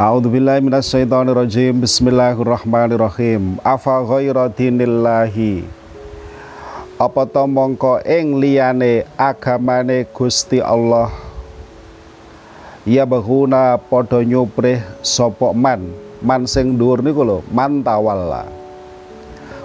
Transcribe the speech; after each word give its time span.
A'udzubillahi 0.00 0.64
minasyaitonirrajim. 0.64 1.84
Bismillahirrahmanirrahim. 1.84 3.60
Afa 3.60 4.00
ghaira 4.00 4.48
dinillahi. 4.48 5.68
Apa 6.96 7.28
to 7.28 7.44
mongko 7.44 8.00
ing 8.08 8.40
liyane 8.40 9.04
agamane 9.20 10.08
Gusti 10.08 10.56
Allah. 10.56 11.12
Ya 12.88 13.04
bahuna 13.04 13.76
padha 13.76 14.24
nyuprih 14.24 14.80
sapa 15.04 15.52
man. 15.52 15.92
Man 16.24 16.48
sing 16.48 16.80
dhuwur 16.80 17.04
niku 17.04 17.20
lho, 17.20 17.44
man 17.52 17.84
tawalla. 17.84 18.48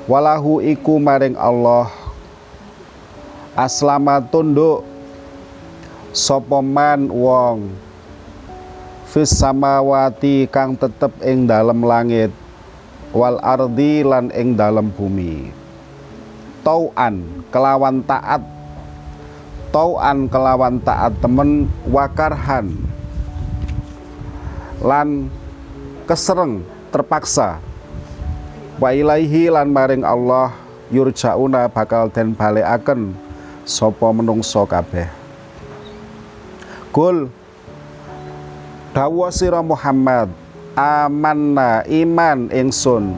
Walahu 0.04 0.60
iku 0.60 1.00
maring 1.00 1.40
Allah 1.40 1.88
aslama 3.56 4.20
tunduk 4.20 4.84
sapa 6.12 6.60
man 6.60 7.08
wong 7.08 7.85
fis 9.16 9.32
samawati 9.32 10.44
kang 10.52 10.76
tetep 10.76 11.08
ing 11.24 11.48
dalam 11.48 11.88
langit 11.88 12.36
wal 13.16 13.40
ardi 13.40 14.04
lan 14.04 14.28
ing 14.36 14.60
dalam 14.60 14.92
bumi. 14.92 15.56
Tauan 16.68 17.24
kelawan 17.48 18.04
taat 18.04 18.44
tauan 19.72 20.28
kelawan 20.28 20.84
taat 20.84 21.16
temen 21.24 21.72
wakarhan 21.88 22.76
lan 24.84 25.32
kesereng 26.04 26.68
terpaksa. 26.92 27.64
Wa 28.84 28.92
ilaihi 28.92 29.48
lan 29.48 29.72
maring 29.72 30.04
Allah 30.04 30.52
yurjauna 30.92 31.72
bakal 31.72 32.12
den 32.12 32.36
balekaken 32.36 33.16
sapa 33.64 34.12
menungso 34.12 34.68
kabeh. 34.68 35.08
Kul 36.92 37.32
Dawa 38.96 39.28
sira 39.28 39.60
Muhammad 39.60 40.32
amanna 40.72 41.84
iman 41.84 42.48
ingsun 42.48 43.12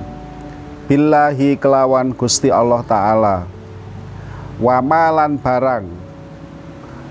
billahi 0.90 1.54
kelawan 1.54 2.18
Gusti 2.18 2.50
Allah 2.50 2.82
taala. 2.82 3.46
Wa 4.58 4.82
malan 4.82 5.38
barang 5.38 5.86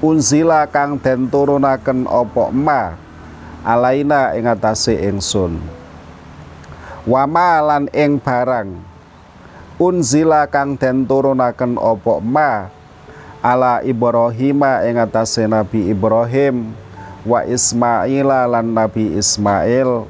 unzila 0.02 0.66
kang 0.66 0.98
den 0.98 1.30
turunaken 1.30 2.10
apa 2.10 2.50
ma 2.50 2.98
alaina 3.62 4.34
ing 4.34 4.50
atase 4.50 4.98
ingsun. 4.98 5.62
Wa 7.06 7.22
malan 7.22 7.86
ing 7.94 8.18
barang 8.18 8.82
unzila 9.78 10.42
kang 10.50 10.74
den 10.74 11.06
turunaken 11.06 11.78
apa 11.78 12.18
ma 12.18 12.66
ala 13.46 13.78
Ibrahim 13.86 14.58
ing 14.90 14.98
atase 14.98 15.46
Nabi 15.46 15.86
Ibrahim 15.86 16.74
wa 17.26 17.42
Ismail 17.42 18.30
lan 18.30 18.70
Nabi 18.70 19.18
Ismail 19.18 20.06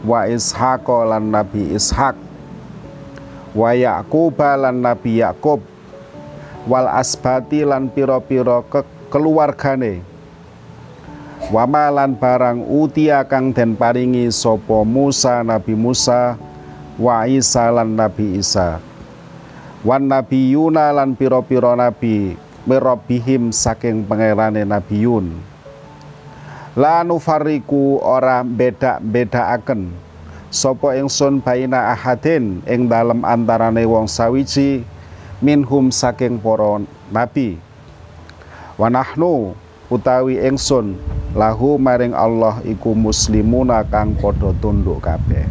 wa 0.00 0.20
Ishaq 0.24 0.88
lan 1.04 1.28
Nabi 1.28 1.76
Ishaq 1.76 2.16
wa 3.52 3.70
Yaqub 3.76 4.40
lan 4.40 4.80
Nabi 4.80 5.20
Yakub 5.20 5.60
wal 6.64 6.88
asbati 6.88 7.60
lan 7.62 7.92
piro-piro 7.92 8.64
ke 8.72 8.80
keluargane 9.12 10.00
wa 11.52 11.68
lan 11.92 12.16
barang 12.16 12.64
utia 12.64 13.22
kang 13.28 13.52
den 13.52 13.76
paringi 13.76 14.32
sapa 14.32 14.80
Musa 14.82 15.44
Nabi 15.44 15.76
Musa 15.76 16.40
wa 16.96 17.28
Isa 17.28 17.68
lan 17.68 17.92
Nabi 18.00 18.40
Isa 18.40 18.80
wan 19.84 20.08
Nabi 20.08 20.56
lan 20.72 21.12
piro-piro 21.12 21.76
nabi 21.76 22.34
mirobihim 22.64 23.52
saking 23.52 24.02
pangerane 24.08 24.64
Nabi 24.64 25.04
Yun 25.04 25.55
la 26.76 27.00
nufariku 27.00 27.96
ora 28.04 28.44
beda-bedaaken 28.44 29.88
sapa 30.52 31.00
ingsun 31.00 31.40
baina 31.40 31.96
ahadin 31.96 32.60
ing 32.68 32.84
dalem 32.84 33.24
antarane 33.24 33.80
wong 33.88 34.04
sawiji 34.04 34.84
minhum 35.40 35.88
saking 35.88 36.36
para 36.36 36.84
nabi. 37.08 37.56
Wa 38.76 38.92
nahnu 38.92 39.56
utawi 39.88 40.36
ingsun 40.36 41.00
lahu 41.32 41.80
maring 41.80 42.12
Allah 42.12 42.60
iku 42.68 42.92
muslimuna 42.92 43.80
kang 43.88 44.12
padha 44.12 44.52
tunduk 44.60 45.00
kabeh. 45.00 45.48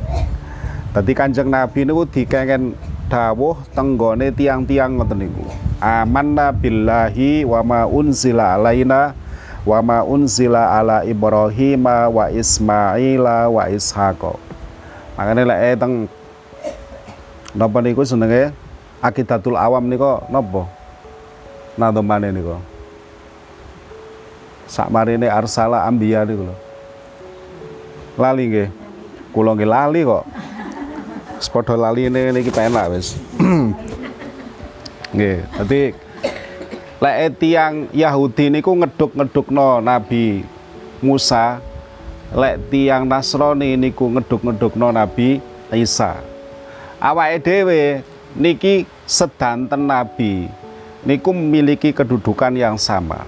Dadi 0.94 1.12
Kanjeng 1.12 1.50
Nabi 1.50 1.90
niku 1.90 2.06
dikengen 2.08 2.78
dawuh 3.10 3.66
tenggone 3.74 4.30
tiang-tiang 4.30 5.02
ngoten 5.02 5.26
niku. 5.26 5.44
Amanna 5.82 6.54
billahi 6.54 7.44
wa 7.44 7.66
ma 7.66 7.82
unzila 7.90 8.56
alaina 8.56 9.25
wa 9.66 9.82
ma 9.82 10.06
unzila 10.06 10.78
ala 10.78 11.02
Ibrahim 11.02 11.90
wa 11.90 12.30
Ismaila 12.30 13.50
wa 13.50 13.66
Ishaq. 13.66 14.22
Makane 15.18 15.42
lek 15.42 15.60
eh, 15.66 15.76
teng 15.76 15.94
napa 17.58 17.82
niku 17.82 18.06
senenge 18.06 18.54
akidatul 19.02 19.58
awam 19.58 19.90
niku 19.90 20.22
napa? 20.30 20.70
Nadomane 21.76 22.30
niku. 22.30 22.62
Sak 24.70 24.94
marine 24.94 25.26
arsala 25.26 25.82
ambiya 25.90 26.22
niku 26.30 26.46
lho. 26.46 26.56
Lali 28.22 28.44
nggih. 28.48 28.70
Kula 29.34 29.58
nggih 29.58 29.68
lali 29.68 30.02
kok. 30.06 30.24
Sepadha 31.42 31.76
laline 31.76 32.32
niki 32.32 32.54
penak 32.54 32.88
wis. 32.94 33.18
Nggih, 35.16 35.48
dadi 35.48 35.96
lek 36.96 37.44
tiang 37.44 37.92
Yahudi 37.92 38.48
niku 38.48 38.72
ngeduk-ngedukno 38.72 39.84
Nabi 39.84 40.48
Musa 41.04 41.60
lek 42.32 42.72
tiang 42.72 43.04
Nasrani 43.04 43.76
niku 43.76 44.08
ngeduk-ngedukno 44.16 44.96
Nabi 44.96 45.44
Isa. 45.76 46.24
Awake 47.04 47.44
dhewe 47.44 48.00
niki 48.40 48.88
sedanten 49.04 49.92
nabi 49.92 50.48
niku 51.04 51.36
memiliki 51.36 51.92
kedudukan 51.92 52.56
yang 52.56 52.80
sama. 52.80 53.28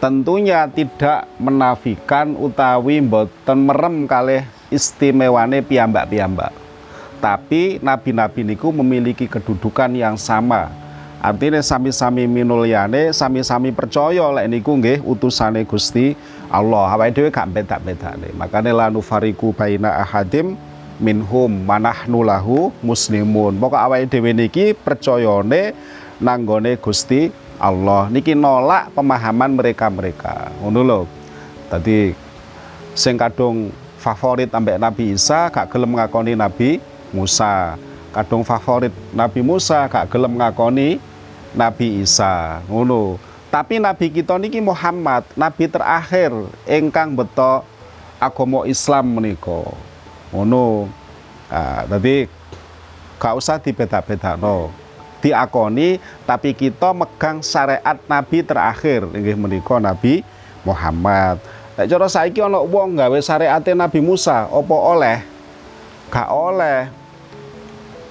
Tentunya 0.00 0.64
tidak 0.68 1.28
menafikan 1.36 2.32
utawi 2.32 3.04
mboten 3.04 3.68
merem 3.68 4.08
kalih 4.08 4.44
istimewane 4.72 5.60
piyambak-piyambak. 5.60 6.52
Tapi 7.20 7.76
nabi-nabi 7.84 8.40
niku 8.44 8.72
memiliki 8.72 9.28
kedudukan 9.28 9.92
yang 9.92 10.16
sama 10.16 10.85
Artinya 11.26 11.58
sami-sami 11.58 12.30
minulyane, 12.30 13.10
sami-sami 13.10 13.74
percaya 13.74 14.30
lek 14.30 14.46
niku 14.46 14.78
nggih 14.78 15.02
utusane 15.02 15.66
Gusti 15.66 16.14
Allah. 16.46 16.86
Awake 16.94 17.18
dhewe 17.18 17.34
gak 17.34 17.50
beda-bedane. 17.50 18.30
Makane 18.38 18.70
la 18.70 18.86
nufariku 18.94 19.50
baina 19.50 20.06
ahadim 20.06 20.54
minhum 21.02 21.50
manahnu 21.50 22.22
lahu 22.22 22.70
muslimun. 22.78 23.58
Pokok 23.58 23.74
awake 23.74 24.06
dhewe 24.06 24.30
niki 24.30 24.70
percayane 24.70 25.74
nanggone 26.22 26.78
Gusti 26.78 27.34
Allah. 27.58 28.06
Niki 28.06 28.38
nolak 28.38 28.94
pemahaman 28.94 29.50
mereka-mereka. 29.58 30.54
Ngono 30.62 30.80
lho. 30.86 31.00
Tadi 31.66 32.14
sing 32.94 33.18
kadung 33.18 33.74
favorit 33.98 34.54
ambek 34.54 34.78
Nabi 34.78 35.18
Isa 35.18 35.50
gak 35.50 35.74
gelem 35.74 35.90
ngakoni 35.90 36.38
Nabi 36.38 36.78
Musa 37.10 37.74
kadung 38.14 38.46
favorit 38.46 38.94
Nabi 39.10 39.42
Musa 39.42 39.90
gak 39.90 40.06
gelem 40.06 40.38
ngakoni 40.38 41.15
Nabi 41.56 42.04
Isa 42.04 42.60
ngono. 42.68 43.16
Tapi 43.48 43.80
nabi 43.80 44.12
kita 44.12 44.36
niki 44.36 44.60
Muhammad 44.60 45.24
nabi 45.32 45.64
terakhir 45.64 46.28
ingkang 46.68 47.16
beto 47.16 47.64
agama 48.20 48.68
Islam 48.68 49.16
menika 49.16 49.72
ngono. 50.30 50.92
Nah, 51.48 51.88
tadi 51.88 52.28
gak 53.16 53.34
usah 53.38 53.56
dibeda-beda 53.56 54.36
no 54.36 54.68
diakoni 55.24 55.96
tapi 56.28 56.52
kita 56.52 56.92
megang 56.92 57.40
syariat 57.40 57.96
nabi 58.04 58.44
terakhir 58.44 59.08
inggih 59.16 59.38
menika 59.38 59.80
Nabi 59.80 60.20
Muhammad. 60.66 61.40
Nek 61.78 61.86
cara 61.88 62.08
saiki 62.10 62.40
ana 62.42 62.60
wong 62.60 62.98
gawe 62.98 63.18
syariate 63.22 63.72
Nabi 63.72 64.02
Musa 64.02 64.48
apa 64.48 64.76
oleh? 64.76 65.18
Gak 66.12 66.28
oleh 66.28 66.90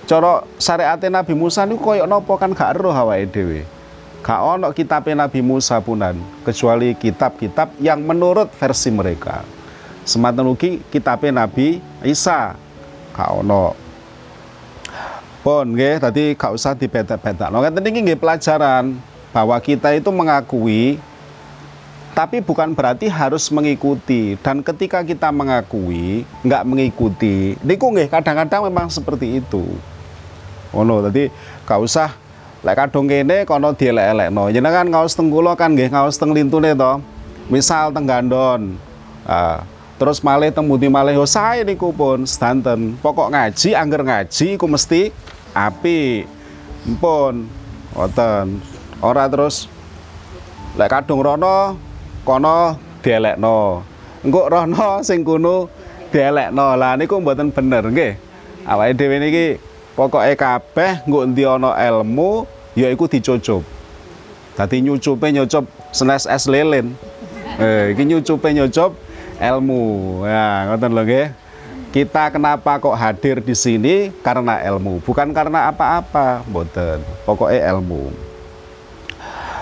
cara 0.06 0.46
syariate 0.62 1.10
Nabi 1.10 1.34
Musa 1.34 1.66
niku 1.66 1.92
koyo 1.92 2.06
napa 2.06 2.38
kan 2.38 2.54
gak 2.54 2.78
eruh 2.78 2.94
awake 2.94 3.30
dhewe. 3.34 3.62
Gak 4.25 4.42
ono 4.42 4.74
kitab 4.74 5.06
Nabi 5.06 5.42
Musa 5.42 5.78
punan 5.81 6.18
kecuali 6.42 6.98
kitab-kitab 6.98 7.78
yang 7.81 8.02
menurut 8.02 8.50
versi 8.57 8.90
mereka. 8.90 9.46
Sematan 10.06 10.50
ugi 10.50 10.81
kitab 10.94 11.25
Nabi 11.30 11.81
Isa 12.06 12.54
gak 13.13 13.30
ono. 13.34 13.74
Pun 15.46 15.78
nggih 15.78 16.02
tadi 16.02 16.34
gak 16.34 16.54
usah 16.58 16.74
dibeda-beda. 16.74 17.54
Nah, 17.54 17.62
ngeten 17.62 17.86
iki 17.86 18.00
nggih 18.01 18.18
pelajaran 18.18 18.98
bahwa 19.30 19.58
kita 19.62 19.94
itu 19.94 20.10
mengakui 20.10 20.98
tapi 22.16 22.40
bukan 22.40 22.72
berarti 22.72 23.12
harus 23.12 23.51
mengikuti 23.51 24.40
dan 24.40 24.63
ketika 24.63 25.04
kita 25.04 25.36
mengakui 25.36 26.24
nggak 26.48 26.63
mengikuti 26.63 27.60
niku 27.60 27.92
nggih 27.92 28.08
kadang-kadang 28.08 28.72
memang 28.72 28.88
seperti 28.88 29.44
itu 29.44 29.68
ngono. 30.75 31.07
Tadi 31.07 31.31
gak 31.63 31.80
usah 31.80 32.12
lek 32.66 32.75
kadung 32.75 33.07
kene 33.07 33.48
kono 33.48 33.72
dielek-elekno. 33.72 34.51
Jenengan 34.51 34.92
ngaos 34.92 35.16
teng 35.16 35.31
kula 35.31 35.56
kan 35.56 35.72
nggih 35.72 35.88
ngaos 35.88 36.19
teng 36.19 36.36
lintune 36.36 36.75
to. 36.75 37.00
Misal 37.48 37.95
teng 37.95 38.04
gandon. 38.04 38.75
Uh, 39.24 39.63
terus 39.95 40.19
malih 40.19 40.51
temudi 40.51 40.92
malih. 40.92 41.16
Oh 41.16 41.30
sae 41.30 41.63
niku 41.63 41.95
pun 41.95 42.27
sedanten. 42.27 43.00
Pokok 43.00 43.31
ngaji 43.31 43.72
angger 43.72 44.04
ngaji 44.04 44.60
iku 44.60 44.68
mesti 44.68 45.16
api. 45.56 46.27
Pun 47.00 47.48
wonten 47.95 48.60
ora 49.00 49.25
terus 49.31 49.72
lek 50.75 50.92
kadung 50.92 51.24
rono 51.24 51.80
kono 52.27 52.75
dielekno. 53.06 53.86
Engko 54.25 54.42
rono 54.50 55.06
sing 55.06 55.22
kuno 55.22 55.69
dielekno. 56.10 56.74
Lah 56.74 56.98
niku 56.98 57.22
mboten 57.22 57.54
bener 57.54 57.86
nggih. 57.86 58.13
Awake 58.66 58.98
dhewe 58.98 59.22
niki 59.22 59.45
pokoke 59.96 60.36
kabeh 60.36 61.08
engko 61.08 61.24
endi 61.24 61.48
ana 61.48 61.72
ilmu 61.80 62.44
ya 62.76 62.92
iku 62.92 63.08
dicucup. 63.08 63.64
Dadi 64.56 64.84
nyucupe 64.84 65.32
nyucup 65.32 65.66
senes 65.96 66.28
es 66.28 66.46
lilin. 66.52 66.92
Eh 67.56 67.96
iki 67.96 68.04
nyucupe 68.04 68.52
nyucup 68.52 68.96
ilmu 69.40 70.24
ya 70.28 70.70
ngoten 70.70 70.92
lho 70.92 71.04
nggih. 71.04 71.28
Kita 71.96 72.28
kenapa 72.28 72.76
kok 72.76 72.92
hadir 72.92 73.40
di 73.40 73.56
sini? 73.56 74.12
Karena 74.20 74.60
ilmu 74.60 75.00
bukan 75.00 75.32
karena 75.32 75.72
apa-apa 75.72 76.44
mboten. 76.44 77.00
Pokoknya 77.24 77.72
ilmu 77.72 78.12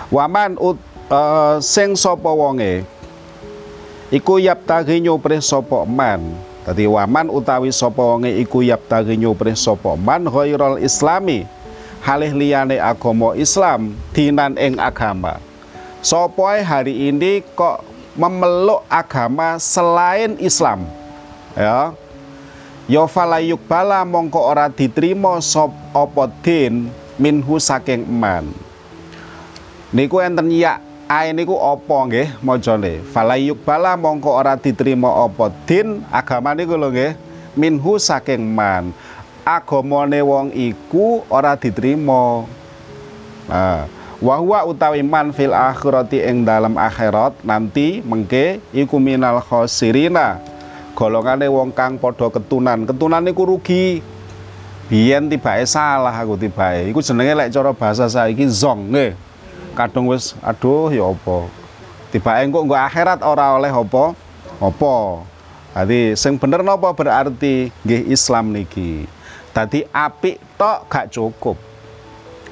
waman 0.10 0.58
ut, 0.62 0.78
uh, 1.14 1.58
sing 1.62 1.94
sapa 1.94 2.30
wonge? 2.30 2.86
Iku 4.14 4.38
yaptagi 4.38 5.02
nyupre 5.02 5.42
sapa 5.42 5.86
man 5.90 6.22
dadi 6.64 6.88
waman 6.88 7.28
utawi 7.30 7.70
sapa 7.70 8.00
wonge 8.00 8.32
iku 8.40 8.64
yaptagi 8.64 9.20
nyupre 9.20 9.54
sapa 9.56 9.96
man 10.00 10.28
ghairul 10.28 10.80
islami 10.80 11.44
halih 12.04 12.36
liyane 12.36 12.80
agama 12.84 13.32
Islam 13.40 13.96
dinan 14.12 14.60
ing 14.60 14.76
agama. 14.76 15.40
Sapa 16.04 16.60
hari 16.60 17.08
ini 17.08 17.40
kok 17.56 17.80
memeluk 18.20 18.84
agama 18.92 19.56
selain 19.56 20.36
Islam? 20.44 20.84
Ya. 21.56 21.96
Ya 22.84 23.08
falayuk 23.08 23.64
bala 23.64 24.04
mongko 24.04 24.44
ora 24.44 24.68
diterima 24.68 25.40
sop 25.40 25.72
apa 25.96 26.28
din 26.44 26.92
minhu 27.16 27.56
saking 27.56 28.04
eman 28.04 28.52
niku 29.94 30.18
enten 30.20 30.50
ya 30.50 30.82
ae 31.08 31.36
niku 31.36 31.60
apa 31.60 31.98
nggih 32.08 32.28
macane 32.40 33.04
falayuk 33.12 33.60
bala 33.68 33.94
mongko 34.00 34.34
ora 34.40 34.56
diterima 34.56 35.12
apa? 35.24 35.52
Din 35.68 36.02
agama 36.10 36.56
niku 36.56 36.80
lho 36.80 36.90
nggih. 36.90 37.14
Minhu 37.54 38.02
saking 38.02 38.42
man. 38.42 38.96
Agamane 39.46 40.24
wong 40.24 40.50
iku 40.56 41.22
ora 41.30 41.54
diterima. 41.54 42.48
Nah 43.46 43.86
wahwa 44.24 44.64
utawi 44.64 45.04
man 45.04 45.36
fil 45.36 45.52
akhirati 45.52 46.24
ing 46.24 46.48
dalam 46.48 46.80
akhirat 46.80 47.44
nanti 47.44 48.00
mengke 48.02 48.64
iku 48.74 48.98
minal 48.98 49.44
khosirina. 49.44 50.40
Golongane 50.96 51.46
wong 51.50 51.76
kang 51.76 52.00
padha 52.00 52.32
ketunan. 52.32 52.88
Ketunan 52.88 53.22
niku 53.22 53.46
rugi. 53.46 54.02
Biyen 54.84 55.32
tibake 55.32 55.64
salah 55.64 56.12
aku 56.12 56.36
tibake 56.36 56.92
iku 56.92 57.00
jenenge 57.00 57.34
lek 57.40 57.50
cara 57.56 57.72
bahasa 57.72 58.04
saiki 58.12 58.44
zong 58.52 58.92
nggih 58.92 59.33
kadung 59.74 60.10
wis 60.10 60.38
aduh 60.46 60.94
ya 60.94 61.10
apa 61.10 61.50
tibake 62.14 62.40
engko 62.46 62.64
nggo 62.64 62.78
akhirat 62.78 63.20
ora 63.26 63.58
oleh 63.58 63.74
apa 63.74 64.14
apa 64.62 64.96
Jadi 65.74 66.14
sing 66.14 66.38
bener 66.38 66.62
napa 66.62 66.94
berarti 66.94 67.74
nggih 67.82 68.14
Islam 68.14 68.54
niki. 68.54 69.10
Dadi 69.58 69.82
apik 69.90 70.38
tok 70.54 70.86
gak 70.86 71.10
cukup. 71.10 71.58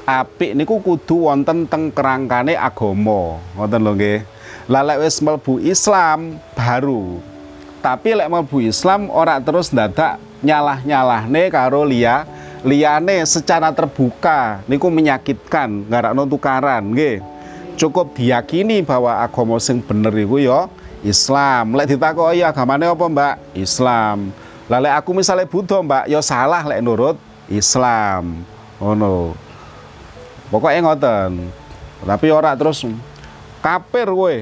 Apik 0.09 0.57
niku 0.57 0.81
kudu 0.81 1.29
wonten 1.29 1.69
teng 1.69 1.93
kerangkane 1.93 2.57
agama. 2.57 3.37
Ngoten 3.53 3.77
lho 3.85 3.93
nggih. 3.93 4.19
Lah 4.65 4.81
lek 4.81 5.05
wis 5.05 5.21
mlebu 5.21 5.61
Islam 5.61 6.41
baru 6.57 7.21
tapi 7.81 8.13
lek 8.13 8.29
mlebu 8.29 8.61
Islam 8.61 9.09
ora 9.09 9.41
terus 9.41 9.73
dadak 9.73 10.21
nyalah-nyalahne 10.45 11.49
karo 11.49 11.81
liya 11.81 12.29
liyane 12.61 13.25
secara 13.25 13.73
terbuka 13.73 14.61
niku 14.69 14.93
menyakitkan 14.93 15.89
ngarakno 15.89 16.29
tukaran 16.29 16.93
nggih. 16.93 17.21
Cukup 17.79 18.13
diyakini 18.13 18.85
bahwa 18.85 19.17
agama 19.25 19.57
sing 19.57 19.81
bener 19.81 20.13
iku 20.13 20.37
ya 20.37 20.69
Islam. 21.01 21.73
Lek 21.73 21.97
ditakoki 21.97 22.45
agamane 22.45 22.85
apa 22.85 23.05
Mbak? 23.09 23.35
Islam. 23.57 24.29
Lah 24.69 24.77
lek 24.77 24.93
aku 25.01 25.17
misalnya 25.17 25.49
Buddha 25.49 25.81
Mbak 25.81 26.05
ya 26.05 26.21
salah 26.21 26.61
lek 26.61 26.81
nurut 26.85 27.17
Islam. 27.49 28.45
Ngono. 28.77 29.33
Pokoknya 30.53 30.85
ngoten. 30.85 31.49
Tapi 32.05 32.27
ora 32.29 32.53
terus 32.53 32.85
kafir 33.65 34.05
kowe. 34.13 34.35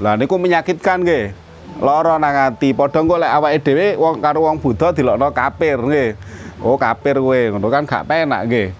Lah 0.00 0.16
niku 0.16 0.40
menyakitkan 0.40 1.04
nggih. 1.04 1.36
Lara 1.76 2.16
nang 2.16 2.32
ati. 2.32 2.72
Padha 2.72 3.04
engko 3.04 3.20
lek 3.20 3.28
awake 3.28 3.60
dhewe 3.60 4.00
wong 4.00 4.24
karo 4.24 4.48
wong 4.48 4.56
Buddha 4.56 4.96
dilokno 4.96 5.28
kafir 5.36 5.76
nggih 5.76 6.16
oh 6.60 6.76
kafir 6.80 7.20
kowe 7.20 7.40
ngono 7.52 7.66
kan 7.68 7.84
gak 7.84 8.06
penak 8.08 8.42
nggih 8.48 8.70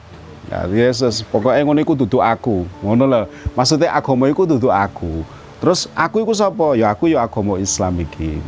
Ya 0.46 0.62
Yesus, 0.70 1.26
pokoknya 1.26 1.66
ngono 1.66 1.82
iku 1.82 1.98
duduk 1.98 2.22
aku. 2.22 2.70
Ngono 2.78 3.02
lho. 3.10 3.22
Maksudnya 3.58 3.90
agama 3.90 4.30
iku 4.30 4.46
duduk 4.46 4.70
aku. 4.70 5.26
Terus 5.58 5.90
aku 5.90 6.22
iku 6.22 6.30
sapa? 6.38 6.78
Ya 6.78 6.94
aku 6.94 7.10
ya 7.10 7.26
agama 7.26 7.58
Islam 7.58 7.98
iki. 7.98 8.38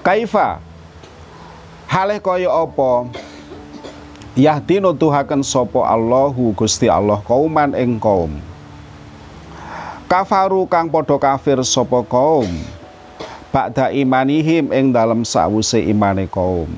Kaifa 0.00 0.64
Hale 1.84 2.22
kaya 2.24 2.48
apa? 2.48 3.10
Yahdi 4.32 4.80
nutuhaken 4.80 5.44
sapa 5.44 5.84
Allahu 5.84 6.56
Gusti 6.56 6.88
Allah 6.88 7.20
kauman 7.20 7.76
ing 7.76 8.00
kaum. 8.00 8.40
Kafaru 10.08 10.64
kang 10.70 10.88
padha 10.88 11.20
kafir 11.20 11.60
sapa 11.66 12.00
kaum 12.08 12.48
ba'da 13.50 13.90
imanihim 13.90 14.70
ing 14.70 14.94
dalam 14.94 15.26
sawuse 15.26 15.82
imane 15.82 16.30
kaum 16.30 16.70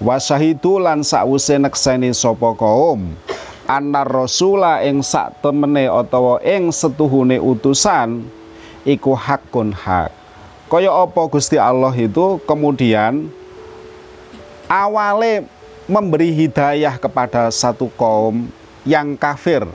wasahidu 0.00 0.80
lan 0.80 1.00
sawuse 1.00 1.56
nekseni 1.56 2.12
sapa 2.12 2.52
kaum? 2.56 3.14
Anar 3.66 4.06
rasula 4.06 4.86
ing 4.86 5.02
sak 5.02 5.42
temene 5.42 5.90
utawa 5.90 6.38
ing 6.46 6.70
setuhune 6.70 7.42
utusan 7.42 8.22
iku 8.86 9.18
hakun 9.18 9.74
hak. 9.74 10.14
Kaya 10.70 10.90
apa 10.94 11.26
Gusti 11.26 11.58
Allah 11.58 11.90
itu? 11.94 12.38
Kemudian 12.46 13.26
awale 14.70 15.46
memberi 15.90 16.30
hidayah 16.34 16.98
kepada 16.98 17.50
satu 17.50 17.90
kaum 17.98 18.46
yang 18.86 19.18
kafir 19.18 19.66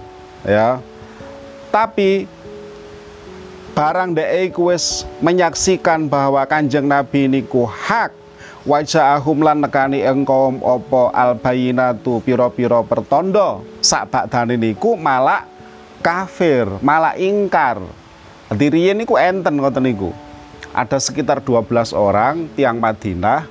ya. 0.47 0.79
Tapi 1.71 2.27
barang 3.71 4.15
dek 4.15 4.55
wis 4.59 5.07
menyaksikan 5.23 6.07
bahwa 6.11 6.43
kanjeng 6.43 6.87
Nabi 6.87 7.27
niku 7.31 7.63
hak 7.63 8.20
wajahum 8.63 9.41
lan 9.41 9.65
nekani 9.65 10.05
engkom 10.05 10.61
opo 10.61 11.09
albayinatu 11.09 12.21
piro-piro 12.21 12.85
pertondo 12.85 13.65
sak 13.81 14.13
bakdane 14.13 14.57
niku 14.57 14.93
malah 14.93 15.45
kafir 16.01 16.67
malah 16.81 17.17
ingkar. 17.17 17.81
Diriyen 18.51 18.99
niku 18.99 19.15
enten 19.15 19.57
ngoten 19.57 19.85
niku. 19.87 20.11
Ada 20.71 20.99
sekitar 20.99 21.39
12 21.43 21.95
orang 21.95 22.47
tiang 22.55 22.79
Madinah. 22.79 23.47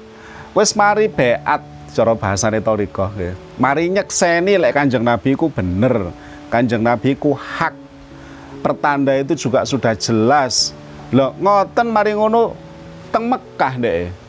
Wis 0.52 0.76
mari 0.76 1.08
beat 1.08 1.62
cara 1.90 2.14
bahasane 2.14 2.62
toriko 2.62 3.10
mari 3.58 3.90
nyekseni 3.90 4.54
lek 4.58 4.78
kanjeng 4.78 5.02
Nabi 5.02 5.34
ku 5.34 5.50
bener 5.50 6.14
kanjeng 6.52 6.82
Nabi 6.82 7.14
ku 7.16 7.32
hak. 7.34 7.74
Pertanda 8.60 9.16
itu 9.16 9.32
juga 9.32 9.64
sudah 9.64 9.96
jelas. 9.96 10.76
Loh, 11.10 11.32
ngoten 11.40 11.88
mari 11.88 12.12
ngono 12.12 12.52
teng 13.08 13.24
Mekah 13.26 13.74
deh. 13.80 14.19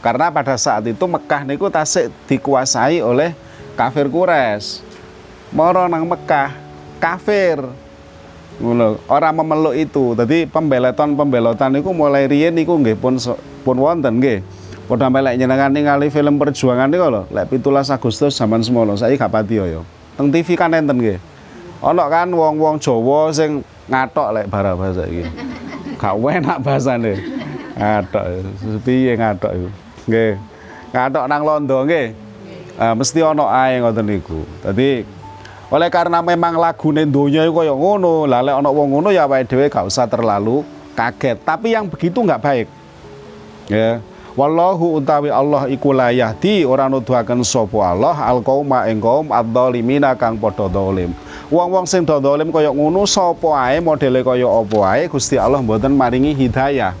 Karena 0.00 0.32
pada 0.32 0.56
saat 0.56 0.88
itu 0.88 1.04
Mekah 1.04 1.44
niku 1.44 1.68
tasik 1.68 2.08
dikuasai 2.24 3.04
oleh 3.04 3.36
kafir 3.76 4.08
Quraisy. 4.08 4.80
Moro 5.52 5.84
nang 5.86 6.08
Mekah 6.08 6.56
kafir. 6.96 7.60
Orang 9.08 9.34
memeluk 9.40 9.76
itu. 9.76 10.12
Jadi 10.16 10.44
pembelotan-pembelotan 10.48 11.76
niku 11.76 11.92
mulai 11.92 12.28
riyen 12.28 12.56
niku 12.56 12.76
nggih 12.80 12.96
pun 12.96 13.20
pun 13.60 13.76
wonten 13.76 14.20
nggih. 14.20 14.40
Padha 14.90 15.06
melek 15.06 15.38
nyenengan 15.38 15.70
ningali 15.70 16.10
film 16.10 16.34
perjuangan 16.34 16.90
niku 16.90 17.06
lho, 17.14 17.22
lek 17.30 17.46
17 17.46 17.94
Agustus 17.94 18.34
zaman 18.34 18.58
semono, 18.58 18.98
saya 18.98 19.14
gak 19.14 19.30
pati 19.30 19.54
yo. 19.54 19.86
Teng 20.18 20.34
TV 20.34 20.58
kan 20.58 20.74
enten 20.74 20.98
nggih. 20.98 21.14
Ono 21.78 22.04
kan 22.10 22.26
wong-wong 22.26 22.82
Jawa 22.82 23.30
sing 23.30 23.62
ngatok 23.86 24.28
lek 24.34 24.46
bara 24.50 24.74
bahasa 24.74 25.06
iki. 25.06 25.30
Gak 25.94 26.18
enak 26.18 26.58
bahasane. 26.58 27.22
Ngatok. 27.78 28.24
Piye 28.82 29.14
ngatok 29.14 29.52
iku? 29.62 29.68
Nggih. 30.10 30.34
Ngatok 30.90 31.24
nang 31.30 31.42
londo 31.46 31.78
nggih. 31.86 32.06
Uh, 32.80 32.94
mesti 32.98 33.22
ono 33.22 33.46
ae 33.46 33.78
ngoten 33.78 34.04
niku. 34.10 34.42
Dadi 34.66 35.06
oleh 35.70 35.86
karena 35.86 36.18
memang 36.18 36.58
lagune 36.58 37.06
donya 37.06 37.46
iku 37.46 37.62
kaya 37.62 37.70
ngono, 37.70 38.26
lah 38.26 38.42
lek 38.42 38.58
ono 38.58 38.74
wong 38.74 38.88
ngono 38.90 39.08
ya 39.14 39.30
awake 39.30 39.46
dhewe 39.46 39.70
gak 39.70 39.86
usah 39.86 40.10
terlalu 40.10 40.66
kaget. 40.98 41.38
Tapi 41.46 41.78
yang 41.78 41.86
begitu 41.86 42.18
nggak 42.26 42.42
baik. 42.42 42.66
Ya. 43.70 44.02
Wallahu 44.34 44.98
utawi 44.98 45.30
Allah 45.30 45.70
iku 45.70 45.94
la 45.94 46.10
yahdi 46.10 46.66
ora 46.66 46.90
nuduhaken 46.90 47.46
sapa 47.46 47.78
Allah 47.82 48.18
al 48.18 48.42
qauma 48.42 48.90
ing 48.90 48.98
kaum 48.98 49.30
adzalimina 49.30 50.10
kang 50.18 50.34
padha 50.34 50.66
zalim. 50.66 51.14
Wong-wong 51.50 51.86
sing 51.86 52.02
dolim 52.02 52.50
kaya 52.50 52.74
ngono 52.74 53.06
sapa 53.06 53.54
ae 53.70 53.78
modele 53.78 54.26
kaya 54.26 54.50
apa 54.50 54.78
ae 54.90 55.06
Gusti 55.06 55.38
Allah 55.38 55.62
mboten 55.62 55.94
maringi 55.94 56.34
hidayah. 56.34 56.98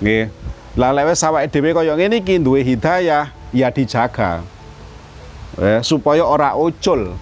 Nggih. 0.00 0.32
Lah 0.72 0.88
lewes 0.88 1.20
awake 1.20 1.52
dhewe 1.52 1.76
kaya 1.76 1.92
ngene 1.92 2.24
iki 2.24 2.40
hidayah, 2.40 3.28
ya 3.52 3.68
dijaga. 3.68 4.40
Eh, 5.60 5.84
supaya 5.84 6.24
ora 6.24 6.56
ucul 6.56 7.12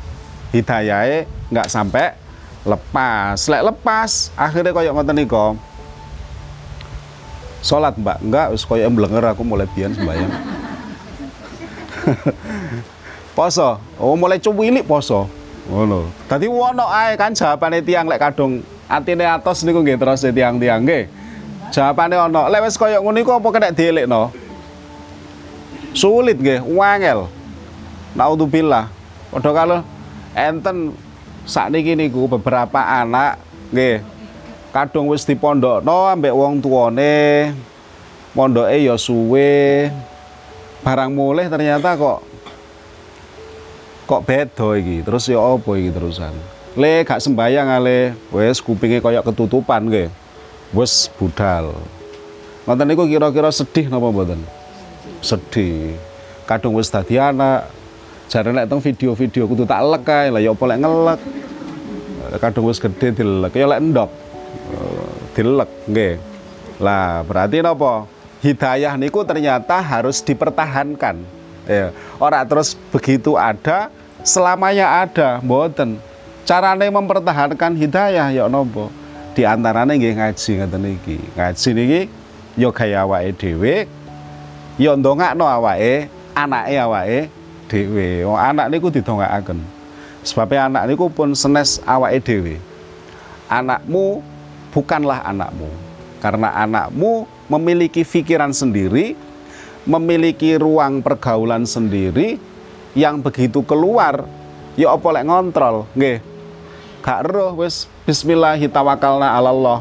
hidayahe 0.54 1.26
nggak 1.50 1.66
sampai 1.66 2.14
lepas. 2.62 3.50
Lek 3.50 3.66
lepas, 3.74 4.30
akhirnya 4.38 4.70
kaya 4.70 4.94
ngoten 4.94 5.18
nika. 5.18 5.58
Salat, 7.60 7.92
Mbak. 7.98 8.18
Enggak, 8.24 8.46
wis 8.54 8.64
kaya 8.64 8.88
mblenger 8.88 9.34
aku 9.34 9.42
mulai 9.44 9.68
biyen 9.74 9.92
sembayang. 9.92 10.32
poso. 13.36 13.82
Oh, 14.00 14.16
mulai 14.16 14.40
cuwilik 14.40 14.86
poso. 14.86 15.28
Ngono. 15.68 16.08
Dadi 16.30 16.48
wono 16.48 16.88
ae 16.88 17.18
kan 17.20 17.36
jawabane 17.36 17.84
tiang 17.84 18.08
lek 18.08 18.22
kadung 18.22 18.64
atine 18.88 19.26
atos 19.28 19.66
niku 19.66 19.84
nggih 19.84 19.98
terus 20.00 20.24
tiang-tiang 20.24 20.86
nggih. 20.86 21.19
Jawabane 21.70 22.18
ono. 22.18 22.50
Lek 22.50 22.66
wis 22.66 22.78
kaya 22.78 22.98
ngono 22.98 23.18
iku 23.22 23.38
apa 23.38 23.48
kena 23.54 23.70
dielekno? 23.70 24.34
Sulit 25.94 26.38
nggih, 26.38 26.62
wangel. 26.66 27.26
Naudzubillah. 28.14 28.90
Padha 29.30 29.50
kalau 29.54 29.78
enten 30.34 30.94
sakniki 31.46 31.98
niku 31.98 32.30
beberapa 32.30 32.78
anak 32.82 33.38
nggih 33.70 34.02
kadung 34.70 35.10
wis 35.10 35.26
dipondokno 35.26 36.10
ambek 36.10 36.34
wong 36.34 36.62
tuane 36.62 37.50
mondoke 38.34 38.78
ya 38.78 38.94
suwe 38.94 39.90
barang 40.86 41.10
mulih 41.10 41.50
ternyata 41.50 41.98
kok 41.98 42.22
kok 44.06 44.22
beda 44.26 44.68
iki 44.78 45.02
terus 45.02 45.26
ya 45.26 45.42
apa 45.42 45.70
iki 45.74 45.90
terusan 45.90 46.34
le 46.78 47.02
gak 47.02 47.18
sembayang 47.18 47.66
ale 47.66 48.14
wis 48.30 48.62
kupinge 48.62 49.02
koyo 49.02 49.22
ketutupan 49.26 49.90
nggih 49.90 50.08
wis 50.74 51.10
budal 51.18 51.74
ngoten 52.66 52.86
niku 52.86 53.04
kira-kira 53.08 53.50
sedih 53.50 53.90
napa 53.90 54.10
mboten 54.10 54.40
sedih 55.20 55.96
kadung 56.46 56.78
wis 56.78 56.90
dadi 56.90 57.18
anak 57.18 57.70
jarene 58.30 58.62
nek 58.62 58.66
teng 58.70 58.80
video-video 58.82 59.46
kudu 59.50 59.66
tak 59.66 59.82
lek 59.82 60.02
kae 60.06 60.30
lah 60.30 60.40
ya 60.42 60.54
apa 60.54 60.64
lek 60.70 60.78
ngelek 60.78 61.20
kadung 62.38 62.70
wis 62.70 62.78
gede 62.78 63.16
dilek 63.16 63.52
ya 63.58 63.66
lek 63.66 63.80
endok 63.82 64.10
dilek 65.34 65.70
nggih. 65.86 66.14
Lah, 66.80 67.22
berarti 67.24 67.60
napa? 67.60 68.08
Hidayah 68.40 68.96
niku 68.96 69.20
ternyata 69.20 69.84
harus 69.84 70.24
dipertahankan. 70.24 71.20
Ya, 71.68 71.92
ora 72.16 72.40
terus 72.48 72.72
begitu 72.88 73.36
ada 73.36 73.92
selamanya 74.24 75.04
ada, 75.04 75.38
mboten. 75.44 76.00
Carane 76.48 76.88
mempertahankan 76.88 77.76
hidayah 77.76 78.32
ya 78.32 78.44
napa? 78.48 78.88
Di 79.30 79.46
antarane 79.46 79.94
nggih 79.94 80.18
ngaji 80.18 80.50
ngoten 80.58 80.84
iki. 80.98 81.16
Ngaji 81.38 81.68
niki 81.74 82.00
ya 82.58 82.68
gaya 82.74 83.06
awake 83.06 83.30
dhewe, 83.38 83.86
ya 84.76 84.92
ndongakno 84.98 85.46
awake, 85.46 86.10
anake 86.34 86.74
awake 86.76 87.20
dhewe. 87.70 88.26
Wong 88.26 88.38
anak 88.38 88.66
niku 88.74 88.90
didongakaken. 88.90 89.62
Sebabnya 90.26 90.66
anak 90.66 90.82
niku 90.90 91.06
pun 91.08 91.32
senes 91.38 91.78
awake 91.86 92.20
dhewe. 92.26 92.58
Anakmu 93.46 94.18
bukanlah 94.74 95.22
anakmu. 95.22 95.70
Karena 96.20 96.52
anakmu 96.52 97.24
memiliki 97.48 98.04
pikiran 98.04 98.52
sendiri, 98.52 99.16
memiliki 99.88 100.58
ruang 100.60 101.00
pergaulan 101.00 101.64
sendiri 101.64 102.36
yang 102.92 103.22
begitu 103.22 103.62
keluar 103.62 104.26
ya 104.74 104.90
apa 104.94 105.08
lek 105.14 105.26
ngontrol 105.26 105.86
nggih 105.94 106.18
gak 107.00 107.26
roh 107.28 107.56
wis 107.56 107.88
bismillah 108.04 108.60
tawakalna 108.68 109.32
Allah 109.32 109.80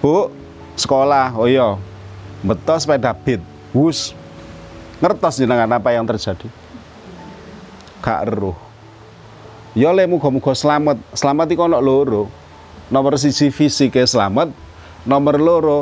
Bu 0.00 0.32
sekolah. 0.80 1.36
Oh 1.36 1.44
iya. 1.44 1.76
Betul 2.40 2.80
sepeda 2.80 3.12
beat 3.12 3.44
wus. 3.76 4.16
Ngertos 5.00 5.40
jenengan 5.40 5.68
apa 5.68 5.92
yang 5.92 6.08
terjadi? 6.08 6.48
Gak 8.00 8.32
roh. 8.32 8.56
Ya 9.76 9.92
le 9.92 10.08
muga-muga 10.08 10.56
selamat. 10.56 10.96
Selamat 11.12 11.46
iku 11.52 11.68
ana 11.68 11.78
loro. 11.84 12.32
Nomor 12.88 13.20
siji 13.20 13.54
fisike 13.54 14.02
selamat 14.02 14.50
nomor 15.06 15.38
loro 15.38 15.80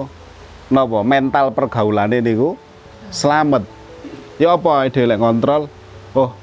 napa 0.68 1.00
mental 1.00 1.56
pergaulane 1.56 2.20
niku 2.20 2.58
selamat. 3.08 3.64
Ya 4.36 4.52
apa 4.52 4.86
dhewe 4.92 5.08
lek 5.08 5.18
ngontrol? 5.22 5.72
Oh 6.12 6.36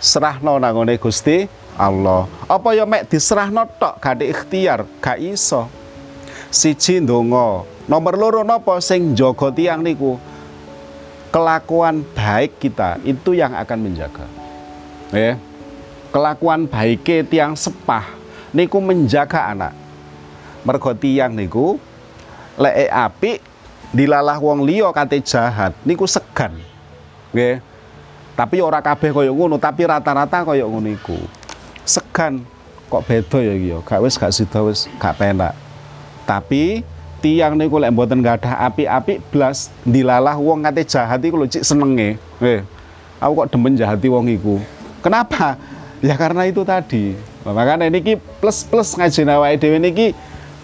serahno 0.00 0.56
nangone 0.56 0.96
Gusti 0.96 1.46
Allah. 1.80 2.28
Apa 2.44 2.76
ya 2.76 2.84
mek 2.84 3.08
diserahno 3.08 3.64
tok? 3.80 3.96
Gak 4.04 4.20
ikhtiar 4.20 4.84
gak 5.00 5.16
iso. 5.16 5.64
Siji 6.52 7.00
ndonga. 7.00 7.64
Nomor 7.88 8.14
loro 8.20 8.42
napa? 8.44 8.76
Sing 8.84 9.16
jaga 9.16 9.48
tiang 9.48 9.80
niku. 9.80 10.20
Kelakuan 11.32 12.04
baik 12.12 12.60
kita 12.60 13.00
itu 13.06 13.32
yang 13.32 13.56
akan 13.56 13.78
menjaga. 13.80 14.28
Ya. 15.08 15.40
Kelakuan 16.12 16.68
baik 16.68 17.32
tiang 17.32 17.56
sepah 17.56 18.04
niku 18.52 18.76
menjaga 18.84 19.48
anak. 19.56 19.72
Mergo 20.60 20.92
tiyang 20.92 21.32
niku 21.32 21.80
lek 22.60 22.92
apik 22.92 23.40
dilalah 23.96 24.36
wong 24.36 24.68
liya 24.68 24.92
kate 24.92 25.24
jahat 25.24 25.72
niku 25.88 26.04
segan. 26.04 26.52
Nggih 27.32 27.70
tapi 28.40 28.56
ora 28.64 28.80
kabeh 28.80 29.12
kaya 29.12 29.28
ngono 29.28 29.60
tapi 29.60 29.84
rata-rata 29.84 30.48
kaya 30.48 30.64
ngono 30.64 30.88
iku 30.88 31.20
segan. 31.84 32.44
Kok 32.90 33.06
beda 33.06 33.38
ya 33.38 33.52
iki 33.54 33.70
ya? 33.70 33.78
Gak 33.86 34.00
wis 34.02 34.18
gak 34.18 34.34
sida 34.34 34.60
wis 34.66 34.90
gak 34.98 35.14
penak. 35.14 35.54
Tapi 36.26 36.82
tiang 37.22 37.54
niku 37.54 37.78
lek 37.78 37.92
mboten 37.94 38.24
gadah 38.24 38.66
api-api 38.66 39.20
blas 39.30 39.68
dilalah 39.84 40.34
wong 40.40 40.64
kate 40.66 40.82
jahat 40.88 41.22
iku 41.22 41.38
lho 41.38 41.46
cik 41.46 41.62
senenge. 41.62 42.18
Nggih 42.42 42.66
aku 43.20 43.32
kok 43.44 43.48
demen 43.54 43.76
jahati 43.76 44.08
wong 44.10 44.26
iku. 44.28 44.58
Kenapa? 45.04 45.54
Ya 46.00 46.16
karena 46.16 46.48
itu 46.48 46.64
tadi. 46.64 47.12
Makanya 47.44 47.92
niki 47.92 48.16
plus 48.40 48.64
plus 48.64 48.96
ngaji 48.96 49.20
awake 49.28 49.60
dhewe 49.60 49.76
niki 49.76 50.16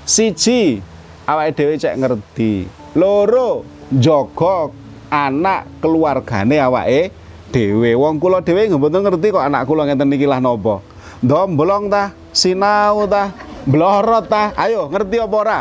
siji. 0.08 0.80
Awake 1.28 1.52
dhewe 1.52 1.76
cek 1.76 1.92
ngerti. 1.92 2.64
Loro 2.96 3.61
jaga 3.92 4.73
anak 5.12 5.68
keluargane 5.85 6.56
awake 6.56 7.12
dhewe. 7.52 7.92
Wong 8.00 8.16
kula 8.16 8.40
dhewe 8.40 8.73
mboten 8.73 9.04
ngerti 9.04 9.28
kok 9.28 9.44
anak 9.44 9.68
kula 9.68 9.85
ngeten 9.85 10.08
niki 10.08 10.25
lah 10.25 10.40
napa 10.40 10.80
ndomblong 11.25 11.88
ta 11.88 12.12
sinau 12.32 13.08
ta 13.08 13.32
blorot 13.66 14.28
ta. 14.28 14.52
Ayo 14.54 14.88
ngerti 14.92 15.16
apa 15.20 15.37
ora? 15.37 15.61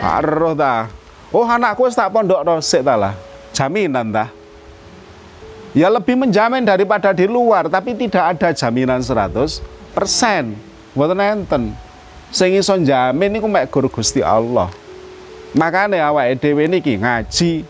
Aroh 0.00 0.54
ta. 0.54 0.90
Oh 1.30 1.46
anakku 1.46 1.86
tak 1.90 2.10
pondok 2.10 2.42
sik 2.62 2.82
ta 2.82 2.94
lah. 2.98 3.14
Jaminan 3.54 4.10
ta. 4.10 4.30
Ya 5.70 5.86
lebih 5.86 6.18
menjamin 6.18 6.66
daripada 6.66 7.14
di 7.14 7.30
luar 7.30 7.70
tapi 7.70 7.94
tidak 7.94 8.34
ada 8.34 8.50
jaminan 8.50 8.98
100% 9.06 9.62
mboten 10.98 11.20
enten. 11.22 11.62
Sing 12.30 12.54
iso 12.58 12.74
jamin 12.78 13.30
niku 13.30 13.46
mek 13.46 13.70
guru 13.70 13.86
Gusti 13.86 14.18
Allah. 14.22 14.70
Makane 15.54 15.98
awake 15.98 16.38
dhewe 16.42 16.66
niki 16.70 16.98
ngaji. 16.98 17.62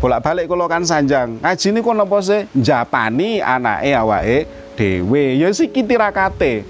Bolak-balik 0.00 0.48
kula 0.48 0.64
kan 0.64 0.80
sanjang. 0.84 1.36
Ngaji 1.44 1.68
niku 1.76 1.92
napa 1.92 2.16
sih? 2.24 2.48
Japani 2.56 3.44
anake 3.44 3.92
awake 3.92 4.48
dhewe. 4.80 5.36
Ya 5.36 5.52
siki 5.52 5.84
tirakate. 5.84 6.64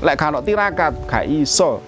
Lek 0.00 0.16
gak 0.16 0.40
tirakat 0.48 0.92
gak 1.04 1.28
iso. 1.28 1.84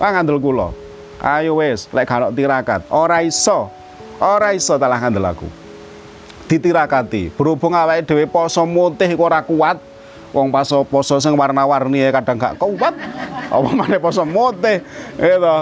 Wah 0.00 0.08
ngandel 0.16 0.40
kula. 0.40 0.72
Ayo 1.20 1.60
wis, 1.60 1.92
lek 1.92 2.08
gak 2.08 2.32
tirakat 2.32 2.80
ora 2.88 3.20
iso. 3.20 3.68
Ora 4.16 4.56
iso 4.56 4.80
talah 4.80 4.96
ngandel 4.96 5.28
aku. 5.28 5.48
Ditirakati. 6.48 7.28
Berhubung 7.36 7.76
awake 7.76 8.08
dhewe 8.08 8.24
poso 8.24 8.64
mutih 8.64 9.10
kok 9.12 9.26
ora 9.26 9.42
kuat, 9.42 9.82
wong 10.30 10.48
poso 10.48 10.86
poso 10.86 11.18
sing 11.18 11.34
warna-warni 11.34 12.06
ya 12.06 12.10
kadang 12.14 12.38
gak 12.38 12.56
kuat 12.60 12.94
apa 13.46 13.68
mana 13.72 13.98
poso 13.98 14.22
mutih 14.22 14.84
gitu 15.16 15.56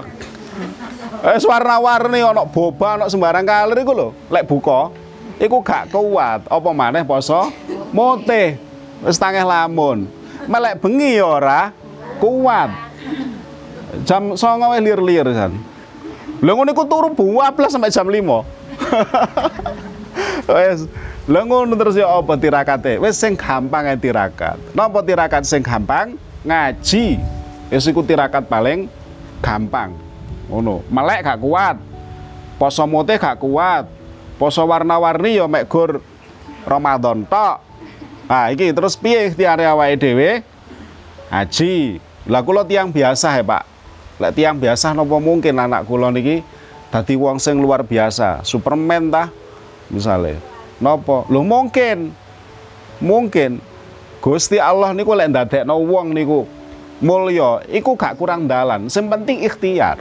eh 1.24 1.38
warna-warni 1.40 2.20
ana 2.20 2.42
boba 2.42 2.98
ana 2.98 3.06
sembarang 3.06 3.46
kalir 3.46 3.78
iku 3.80 3.92
lho 3.94 4.08
lek 4.28 4.44
buka 4.50 4.90
iku 5.38 5.62
gak 5.62 5.94
kuat 5.94 6.44
apa 6.50 6.70
mana 6.74 7.06
poso 7.06 7.48
mutih 7.94 8.58
wis 9.02 9.18
tangeh 9.18 9.42
lamun 9.42 10.06
melek 10.46 10.78
bengi 10.78 11.18
ya 11.18 11.26
ora 11.26 11.72
kuat 12.22 12.70
jam 14.06 14.38
songo 14.38 14.70
lir-lir 14.78 15.26
kan 15.34 15.50
lha 16.38 16.50
ngono 16.52 16.70
iku 16.70 16.84
turu 16.86 17.10
buah 17.10 17.50
plus 17.50 17.74
sampai 17.74 17.90
jam 17.90 18.06
5 18.06 18.22
wes 20.54 20.86
Lah 21.24 21.40
ngono 21.40 21.72
terus 21.72 21.96
ya 21.96 22.04
apa 22.04 22.36
tirakate? 22.36 23.00
Wis 23.00 23.16
sing 23.16 23.32
gampang 23.32 23.88
ae 23.88 23.96
tirakat. 23.96 24.60
Napa 24.76 25.00
tirakat 25.00 25.48
sing 25.48 25.64
gampang? 25.64 26.20
Ngaji. 26.44 27.16
Wis 27.72 27.88
iku 27.88 28.04
tirakat 28.04 28.44
paling 28.44 28.92
gampang. 29.40 29.96
Ngono. 30.52 30.84
Melek 30.92 31.24
gak 31.24 31.40
kuat. 31.40 31.80
Poso 32.60 32.84
mutih 32.84 33.16
gak 33.16 33.40
kuat. 33.40 33.88
Poso 34.36 34.68
warna-warni 34.68 35.40
ya 35.40 35.48
mek 35.48 35.64
gur 35.64 36.04
Ramadan 36.68 37.24
tok. 37.24 37.73
Nah, 38.24 38.48
iki 38.48 38.72
terus 38.72 38.96
piye 38.96 39.28
ikhtiare 39.28 39.68
awake 39.68 40.00
dhewe? 40.00 40.30
Ngaji. 41.28 42.00
Lah 42.24 42.40
kula 42.40 42.64
tiang 42.64 42.88
biasa 42.88 43.36
ya, 43.36 43.44
Pak. 43.44 43.62
Lek 44.16 44.32
tiang 44.38 44.56
biasa 44.56 44.94
napa 44.94 45.18
mungkin 45.18 45.58
anak 45.58 45.90
kula 45.90 46.08
niki 46.14 46.40
dadi 46.94 47.18
wong 47.18 47.42
sing 47.42 47.58
luar 47.58 47.82
biasa, 47.82 48.46
Superman 48.46 49.10
tah 49.10 49.28
misalnya. 49.90 50.38
Nopo? 50.78 51.26
Lho 51.26 51.42
mungkin. 51.42 52.14
Mungkin 53.02 53.58
Gusti 54.22 54.56
Allah 54.56 54.94
niku 54.94 55.12
lek 55.12 55.28
ndadekno 55.34 55.76
wong 55.82 56.14
niku 56.14 56.46
mulya, 57.02 57.60
iku 57.68 57.98
gak 57.98 58.16
kurang 58.16 58.48
dalan. 58.48 58.88
Sing 58.88 59.10
penting 59.10 59.44
ikhtiar. 59.44 60.00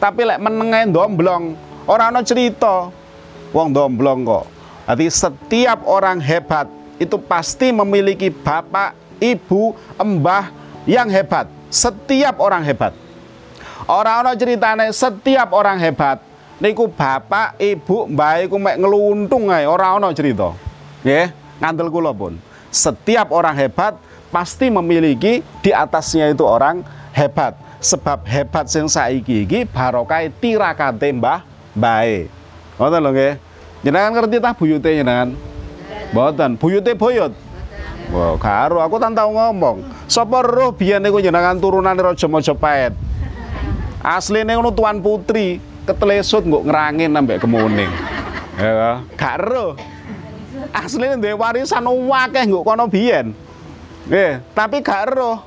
Tapi 0.00 0.24
lek 0.24 0.40
menenge 0.40 0.88
ndomblong, 0.88 1.58
ora 1.84 2.08
ana 2.08 2.24
cerita. 2.24 2.88
Wong 3.50 3.74
ndomblong 3.74 4.24
kok. 4.24 4.46
Jadi 4.88 5.06
setiap 5.10 5.84
orang 5.84 6.22
hebat 6.22 6.70
itu 7.00 7.16
pasti 7.16 7.72
memiliki 7.72 8.28
bapak, 8.28 8.92
ibu, 9.16 9.72
embah 9.96 10.52
yang 10.84 11.08
hebat. 11.08 11.48
Setiap 11.72 12.36
orang 12.44 12.60
hebat. 12.60 12.92
Orang-orang 13.88 14.36
ceritane 14.36 14.92
setiap 14.92 15.50
orang 15.56 15.80
hebat 15.80 16.20
niku 16.60 16.86
bapak, 16.92 17.56
ibu, 17.56 18.04
mbah 18.04 18.44
iku 18.44 18.60
mek 18.60 18.76
ngeluntung 18.76 19.48
ae, 19.48 19.64
ora 19.64 19.96
ana 19.96 20.12
cerita. 20.12 20.52
Nggih, 21.00 21.32
ngandel 21.58 21.88
kula 21.88 22.12
pun. 22.12 22.36
Setiap 22.68 23.32
orang 23.32 23.56
hebat 23.56 23.96
pasti 24.28 24.68
memiliki 24.68 25.40
di 25.64 25.72
atasnya 25.72 26.30
itu 26.30 26.44
orang 26.44 26.84
hebat. 27.16 27.56
Sebab 27.80 28.28
hebat 28.28 28.68
sing 28.68 28.92
saiki 28.92 29.48
iki 29.48 29.64
barokah 29.64 30.28
tirakate 30.36 31.16
mbah 31.16 31.40
bae. 31.72 32.28
Ngoten 32.76 33.00
lho 33.00 33.10
nggih. 33.16 33.34
Jenengan 33.80 34.12
ngerti 34.12 34.36
tah 34.36 34.52
buyute 34.52 34.92
jenengan? 34.92 35.32
Mboten, 36.10 36.58
buyute 36.58 36.92
boyot. 36.98 37.30
Wah, 38.10 38.34
karo 38.42 38.82
aku 38.82 38.98
tan 38.98 39.14
tau 39.14 39.30
ngomong. 39.30 39.86
Sapa 40.10 40.42
roh 40.42 40.74
biyen 40.74 40.98
niku 40.98 41.22
jenengan 41.22 41.54
turunan 41.54 41.94
Raja 41.94 42.26
Majapahit. 42.26 42.90
Asline 44.02 44.50
ngono 44.58 44.74
tuan 44.74 44.98
putri, 44.98 45.62
ketelesut 45.86 46.42
nggak 46.42 46.66
ngerangin 46.66 47.14
sampai 47.14 47.38
kemuning. 47.38 47.90
Ya, 48.58 49.06
gak 49.14 49.34
ero. 49.38 49.78
Asline 50.74 51.22
duwe 51.22 51.38
warisan 51.38 51.86
akeh 51.86 52.42
nggak 52.50 52.64
kono 52.66 52.84
biyen. 52.90 53.30
Nggih, 54.10 54.42
tapi 54.58 54.82
gak 54.82 55.14
ero. 55.14 55.46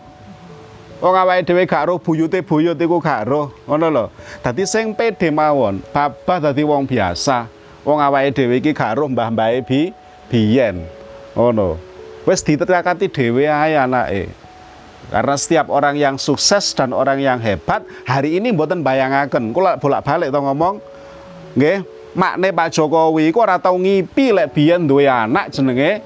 Wong 1.04 1.16
awake 1.20 1.44
dhewe 1.44 1.68
gak 1.68 1.84
ero 1.84 2.00
buyute 2.00 2.40
buyut 2.40 2.80
iku 2.80 3.04
gak 3.04 3.28
ero, 3.28 3.52
ngono 3.68 3.88
lho. 3.92 4.06
Dadi 4.40 4.64
sing 4.64 4.96
pede 4.96 5.28
mawon, 5.36 5.84
babah 5.92 6.40
dadi 6.40 6.64
wong 6.64 6.88
biasa. 6.88 7.52
Wong 7.84 8.00
awake 8.00 8.32
dhewe 8.32 8.64
iki 8.64 8.72
gak 8.72 8.96
ero 8.96 9.12
mbah-mbahe 9.12 9.60
bi 9.68 9.92
biyen. 10.34 10.82
Ngono. 11.38 11.78
Wis 12.26 12.42
diterakati 12.42 13.06
dhewe 13.06 13.46
ae 13.46 13.78
anake. 13.78 14.34
Karena 15.14 15.36
setiap 15.38 15.70
orang 15.70 15.94
yang 15.94 16.16
sukses 16.18 16.74
dan 16.74 16.90
orang 16.90 17.22
yang 17.22 17.38
hebat 17.38 17.86
hari 18.02 18.42
ini 18.42 18.50
mboten 18.50 18.82
bayangaken. 18.82 19.54
Kula 19.54 19.78
bolak-balik 19.78 20.34
to 20.34 20.40
ngomong. 20.42 20.82
Nggih, 21.54 21.86
makne 22.18 22.50
Pak 22.50 22.74
Jokowi 22.74 23.30
iku 23.30 23.46
ora 23.46 23.62
tau 23.62 23.78
ngipi 23.78 24.34
lek 24.34 24.58
biyen 24.58 24.90
duwe 24.90 25.06
anak 25.06 25.54
jenenge 25.54 26.02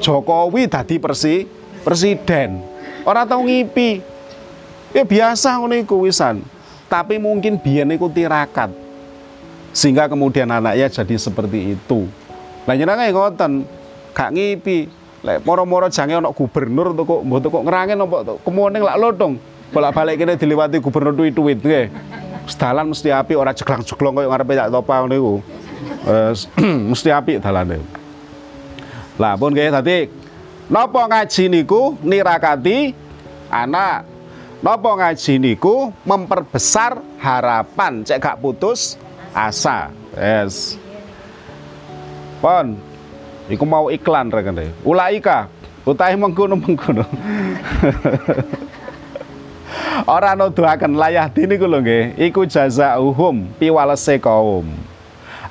Jokowi 0.00 0.64
dadi 0.64 0.96
persi 0.96 1.44
presiden. 1.84 2.64
Ora 3.04 3.28
tau 3.28 3.44
ngipi. 3.44 4.00
Ya 4.96 5.04
biasa 5.04 5.60
ngono 5.60 5.76
iku 5.76 6.08
wisan. 6.08 6.40
Tapi 6.88 7.20
mungkin 7.20 7.60
biyen 7.60 7.92
iku 7.92 8.08
tirakat. 8.08 8.72
Sehingga 9.76 10.08
kemudian 10.08 10.48
anaknya 10.48 10.88
jadi 10.88 11.16
seperti 11.20 11.76
itu. 11.76 12.08
Lah 12.62 12.74
nyenenge 12.78 13.10
ngoten, 13.10 13.52
gak 14.14 14.30
ngipi. 14.30 15.02
Lek 15.22 15.46
moro-moro 15.46 15.86
jange 15.86 16.18
ana 16.18 16.34
gubernur 16.34 16.98
to 16.98 17.06
kok 17.06 17.22
mboten 17.22 17.46
kok 17.46 17.62
ngerangin 17.62 18.02
apa 18.02 18.42
kemuning 18.42 18.82
lak 18.82 18.98
lotong 18.98 19.38
bolak-balik 19.70 20.18
kene 20.18 20.34
diliwati 20.34 20.82
gubernur 20.82 21.14
tuwit-tuwit 21.14 21.62
nggih. 21.62 21.86
Dalan 22.58 22.90
mesti 22.90 23.14
api 23.14 23.38
ora 23.38 23.54
jeglang-jeglong 23.54 24.18
koyo 24.18 24.26
ngarepe 24.26 24.58
tak 24.58 24.74
topa 24.74 25.06
ngono 25.06 25.14
iku. 25.14 25.34
Mesti 26.90 27.08
api 27.14 27.38
dalane. 27.38 27.78
Lah 29.14 29.38
pun 29.38 29.54
nggih 29.54 29.70
dadi 29.70 30.10
napa 30.66 31.06
ngaji 31.06 31.44
niku 31.54 31.94
nirakati 32.02 32.90
anak. 33.46 34.02
Napa 34.58 34.90
ngaji 34.90 35.38
niku 35.38 35.94
memperbesar 36.02 36.98
harapan. 37.22 38.02
Cek 38.02 38.18
gak 38.18 38.38
putus 38.42 38.98
asa. 39.30 39.94
Yes 40.18 40.81
pon 42.42 42.74
Iku 43.50 43.66
mau 43.66 43.90
iklan 43.90 44.30
rekene. 44.30 44.70
Ulaika 44.86 45.50
utahe 45.82 46.14
mengkono 46.14 46.54
mengkono. 46.54 47.02
Ora 50.06 50.32
nuduhaken 50.38 50.94
layah 50.94 51.26
dini 51.26 51.58
ku 51.58 51.66
lho 51.66 51.80
nggih, 51.82 52.16
iku 52.16 52.46
jazaohum 52.46 53.50
piwalese 53.58 54.18
kaum. 54.22 54.66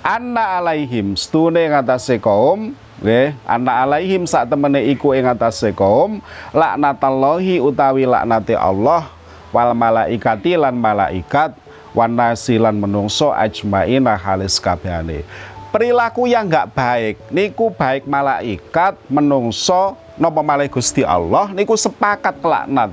Anna 0.01 0.57
alaihim 0.57 1.13
stune 1.13 1.67
ngatasé 1.69 2.17
kaum 2.17 2.73
nggih, 3.03 3.37
anna 3.45 3.85
alaihim 3.85 4.25
sak 4.25 4.49
temene 4.49 4.81
iku 4.89 5.13
ing 5.13 5.29
ngatasé 5.29 5.75
kaum 5.77 6.23
laknatallahi 6.55 7.61
utawi 7.61 8.09
laknate 8.09 8.57
Allah 8.57 9.13
wal 9.53 9.77
malaikati 9.77 10.57
lan 10.57 10.73
malaikat 10.73 11.53
wan 11.91 12.15
nasilan 12.15 12.75
menungso 12.75 13.35
ajmaina 13.35 14.15
halis 14.15 14.57
kabehane 14.57 15.27
perilaku 15.71 16.27
yang 16.27 16.51
nggak 16.51 16.75
baik 16.75 17.15
niku 17.31 17.71
baik 17.71 18.03
malaikat 18.03 18.99
menungso 19.07 19.95
nopo 20.19 20.43
malai 20.43 20.67
Gusti 20.67 21.01
Allah 21.01 21.49
niku 21.55 21.79
sepakat 21.79 22.43
kelaknat 22.43 22.91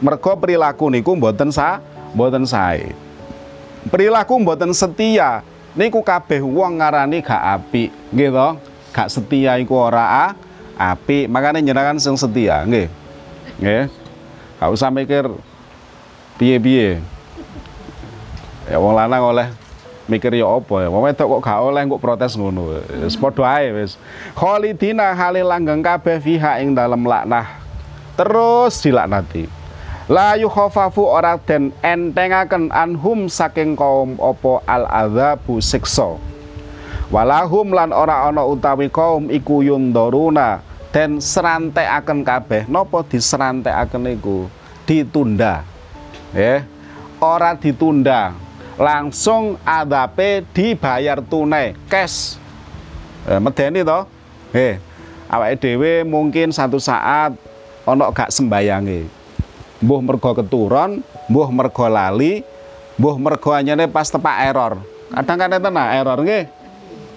mergo 0.00 0.32
perilaku 0.34 0.88
niku 0.88 1.12
mboten 1.14 1.52
sa 1.52 1.78
mboten 2.16 2.48
sae. 2.48 2.92
Perilaku 3.88 4.40
mboten 4.40 4.72
setia 4.72 5.44
niku 5.76 6.00
kabeh 6.00 6.40
wong 6.40 6.80
ngarani 6.80 7.20
gak 7.20 7.60
apik 7.60 7.92
gitu 8.16 8.56
gak 8.94 9.12
setia 9.12 9.60
iku 9.60 9.92
ora 9.92 10.32
api 10.74 11.28
makanya 11.28 11.60
nyenangan 11.60 12.00
sing 12.00 12.16
setia 12.16 12.64
nggih. 12.64 12.88
Nggih. 13.60 13.84
Gak 14.60 14.70
usah 14.72 14.88
mikir 14.88 15.28
piye-piye. 16.40 17.02
Ya 18.64 18.80
wong 18.80 18.96
lanang 18.96 19.20
oleh 19.36 19.48
mikir 20.06 20.36
ya 20.36 20.48
apa 20.48 20.84
ya? 20.84 20.88
Wong 20.92 21.04
wedok 21.08 21.38
kok 21.38 21.42
gak 21.44 21.60
oleh 21.64 21.82
kok 21.88 22.02
protes 22.02 22.36
ngono. 22.36 22.80
Wis 23.00 23.16
padha 23.16 23.60
ae 23.60 23.72
wis. 23.72 23.96
Khalidina 24.36 25.16
hale 25.16 25.40
langgeng 25.40 25.80
kabeh 25.80 26.20
fiha 26.20 26.60
ing 26.60 26.76
dalem 26.76 27.04
laknah. 27.04 27.60
Terus 28.14 28.78
dilaknati. 28.84 29.48
La 30.04 30.36
yukhafafu 30.36 31.00
ora 31.08 31.40
den 31.40 31.72
entengaken 31.80 32.68
anhum 32.68 33.24
saking 33.32 33.72
kaum 33.72 34.20
apa 34.20 34.60
al 34.68 34.84
adzabu 34.84 35.64
siksa. 35.64 36.20
Walahum 37.08 37.72
lan 37.72 37.88
ora 37.88 38.28
ana 38.28 38.44
utawi 38.44 38.92
kaum 38.92 39.32
iku 39.32 39.64
yundoruna 39.64 40.60
den 40.92 41.24
serantekaken 41.24 42.20
kabeh. 42.20 42.62
Napa 42.68 43.00
diserantekaken 43.08 44.12
iku? 44.12 44.44
Ditunda. 44.84 45.64
Ya 46.36 46.68
ora 47.24 47.56
ditunda 47.56 48.36
langsung 48.74 49.54
adape 49.62 50.42
dibayar 50.50 51.22
tunai 51.22 51.78
cash. 51.86 52.38
Eh, 53.24 53.38
medeni 53.38 53.86
to? 53.86 54.06
Eh 54.54 54.78
awake 55.30 55.58
dhewe 55.58 56.02
mungkin 56.06 56.50
satu 56.50 56.78
saat 56.82 57.34
ono 57.86 58.10
gak 58.10 58.30
sembayange. 58.34 59.06
Mbuh 59.82 60.00
mergo 60.02 60.30
keturun 60.34 61.02
mbuh 61.30 61.48
mergo 61.50 61.86
lali 61.86 62.42
mbuh 62.98 63.16
mergo 63.18 63.50
anyane 63.54 63.86
pas 63.86 64.10
tepak 64.10 64.36
error. 64.46 64.78
Kadang 65.14 65.38
kan 65.38 65.54
enten 65.54 65.76
error 65.78 66.18
nggih. 66.22 66.44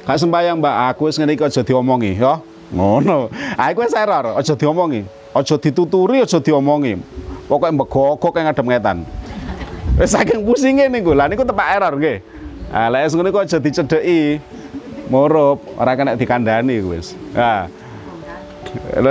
Gak 0.05 0.17
sembayang 0.21 0.61
mbak. 0.61 0.75
Aku 0.93 1.09
wis 1.09 1.17
ngene 1.17 1.35
iki 1.35 1.43
aja 1.43 1.61
diomongi 1.65 2.15
ya 2.15 2.39
ngono. 2.71 3.33
Aku 3.57 3.81
wis 3.81 3.97
error. 3.97 4.37
Aja 4.37 4.53
diomongi. 4.53 5.03
Aja 5.33 5.55
dituturi 5.57 6.21
aja 6.21 6.37
diomongi. 6.37 7.01
Pokoknya 7.47 7.79
mbegogok 7.79 8.35
yang 8.35 8.51
ngadem 8.51 8.67
ngetan 8.67 8.97
Wis 9.97 10.13
saking 10.13 10.45
pusinge 10.45 10.85
niku. 10.93 11.17
Lah 11.17 11.25
niku 11.25 11.41
tepak 11.41 11.73
error 11.73 11.97
nggih. 11.97 12.21
Ah 12.69 12.93
lek 12.93 13.09
ngono 13.11 13.33
kok 13.33 13.49
aja 13.49 13.57
dicedheki. 13.57 14.37
Murup, 15.07 15.63
ora 15.79 15.95
kena 15.95 16.19
dikandani 16.19 16.83
wis. 16.83 17.15
Nah. 17.31 17.71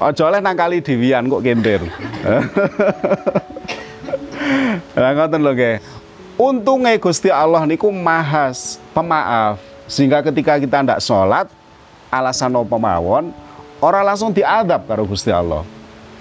Aja 0.00 0.32
oleh 0.32 0.40
nang 0.40 0.56
kali 0.56 0.80
diwian 0.80 1.28
kok 1.28 1.44
kentir. 1.44 1.84
Lah 4.96 5.12
ngoten 5.12 5.44
lho 5.44 5.52
nggih. 5.52 5.76
Untunge 6.40 6.96
Gusti 6.96 7.28
Allah 7.28 7.68
niku 7.68 7.92
mahas 7.92 8.80
pemaaf 8.96 9.60
sehingga 9.84 10.24
ketika 10.24 10.56
kita 10.56 10.80
ndak 10.80 11.04
sholat 11.04 11.52
alasan 12.08 12.56
apa 12.56 12.76
mawon 12.80 13.28
ora 13.76 14.00
langsung 14.00 14.32
diadab 14.32 14.88
karo 14.88 15.04
Gusti 15.04 15.28
Allah 15.28 15.60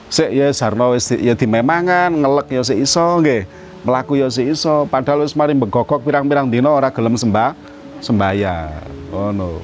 sik 0.10 0.30
ya 0.34 0.50
sarno 0.52 0.98
wis 0.98 1.14
ya 1.14 1.38
dimemangan 1.38 2.10
ngelek 2.12 2.50
ya 2.50 2.62
sik 2.66 2.82
iso 2.82 3.22
nggih. 3.22 3.46
Melaku 3.86 4.20
ya 4.20 4.28
sik 4.28 4.52
iso. 4.52 4.90
Padahal 4.90 5.24
wis 5.24 5.38
mari 5.38 5.56
begogok 5.56 6.04
pirang-pirang 6.04 6.52
dina 6.52 6.68
ora 6.74 6.92
gelem 6.92 7.16
sembah 7.16 7.56
sembayang 8.04 9.14
ngono. 9.14 9.62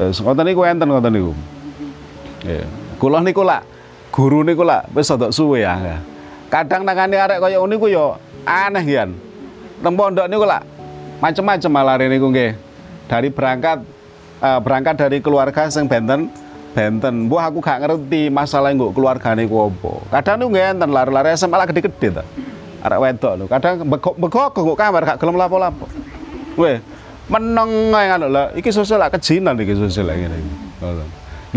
Wis 0.00 0.18
ngoten 0.18 0.44
niku 0.48 0.64
enten 0.66 0.88
ngoten 0.88 1.12
niku. 1.12 1.32
Nggih. 2.42 2.64
Kula 2.98 3.22
niku 3.22 3.46
lak 3.46 3.62
guru 4.10 4.42
niku 4.42 4.66
lak 4.66 4.90
wis 4.96 5.06
rada 5.12 5.30
suwe 5.30 5.62
ya 5.62 6.02
kadang 6.48 6.82
nangani 6.82 7.20
arek 7.20 7.38
kaya 7.44 7.60
niku 7.68 7.86
ya 7.92 8.16
aneh 8.48 8.82
yan 8.82 9.12
teng 9.84 9.94
pondok 9.94 10.26
niku 10.26 10.48
lah 10.48 10.64
macam-macam 11.20 11.70
malah 11.70 11.94
niku 12.00 12.32
nggih. 12.32 12.56
Dari 13.08 13.32
berangkat 13.32 13.80
uh, 14.42 14.58
berangkat 14.60 14.94
dari 15.00 15.18
keluarga 15.24 15.70
sing 15.72 15.88
benten 15.88 16.28
benten. 16.78 17.26
Wah 17.26 17.50
aku 17.50 17.58
gak 17.58 17.82
ngerti 17.82 18.30
masalah 18.30 18.70
nggo 18.70 18.94
keluargane 18.94 19.50
ku 19.50 19.66
apa. 19.66 19.92
Kadang 20.14 20.46
niku 20.46 20.50
ngenten 20.54 20.88
lari-lari 20.94 21.34
SMA 21.34 21.58
lah 21.58 21.66
gede-gede 21.66 22.22
ta. 22.22 22.24
Arek 22.86 22.98
wedok 23.02 23.32
lho. 23.34 23.44
Kadang 23.50 23.82
begok-begok 23.82 24.54
kok 24.54 24.78
kamar 24.78 25.02
gak 25.02 25.18
gelem 25.18 25.34
lapo-lapo. 25.34 25.90
Weh, 26.54 26.78
meneng 27.26 27.90
ae 27.90 28.06
ngono 28.14 28.26
lho. 28.30 28.44
Iki 28.62 28.70
sosial 28.70 29.02
lah 29.02 29.10
kejinan 29.10 29.58
iki 29.58 29.74
sosial 29.74 30.06
ngene 30.14 30.38
iki. 30.38 30.54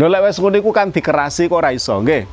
Lho 0.02 0.06
lek 0.10 0.26
wis 0.26 0.42
kan 0.74 0.90
dikerasi 0.90 1.46
kok 1.46 1.62
ora 1.62 1.70
iso, 1.70 1.94
nggih. 2.02 2.26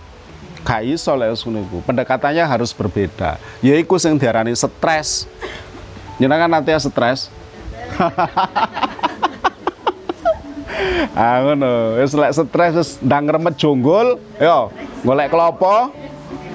Gak 0.65 0.82
iso 0.89 1.13
iku. 1.13 1.78
Pendekatannya 1.86 2.41
harus 2.41 2.73
berbeda. 2.73 3.38
Yaiku 3.62 4.02
sing 4.02 4.17
diarani 4.17 4.58
stres. 4.58 5.30
Jenengan 6.17 6.49
nanti 6.49 6.73
stres. 6.82 7.30
ah 11.16 11.40
ngono, 11.44 11.96
wis 12.00 12.12
lek 12.12 12.32
stres 12.36 12.74
wis 12.76 12.90
ndang 13.00 13.28
remet 13.32 13.56
jonggol, 13.56 14.20
yo 14.40 14.72
golek 15.04 15.32
klopo. 15.32 15.92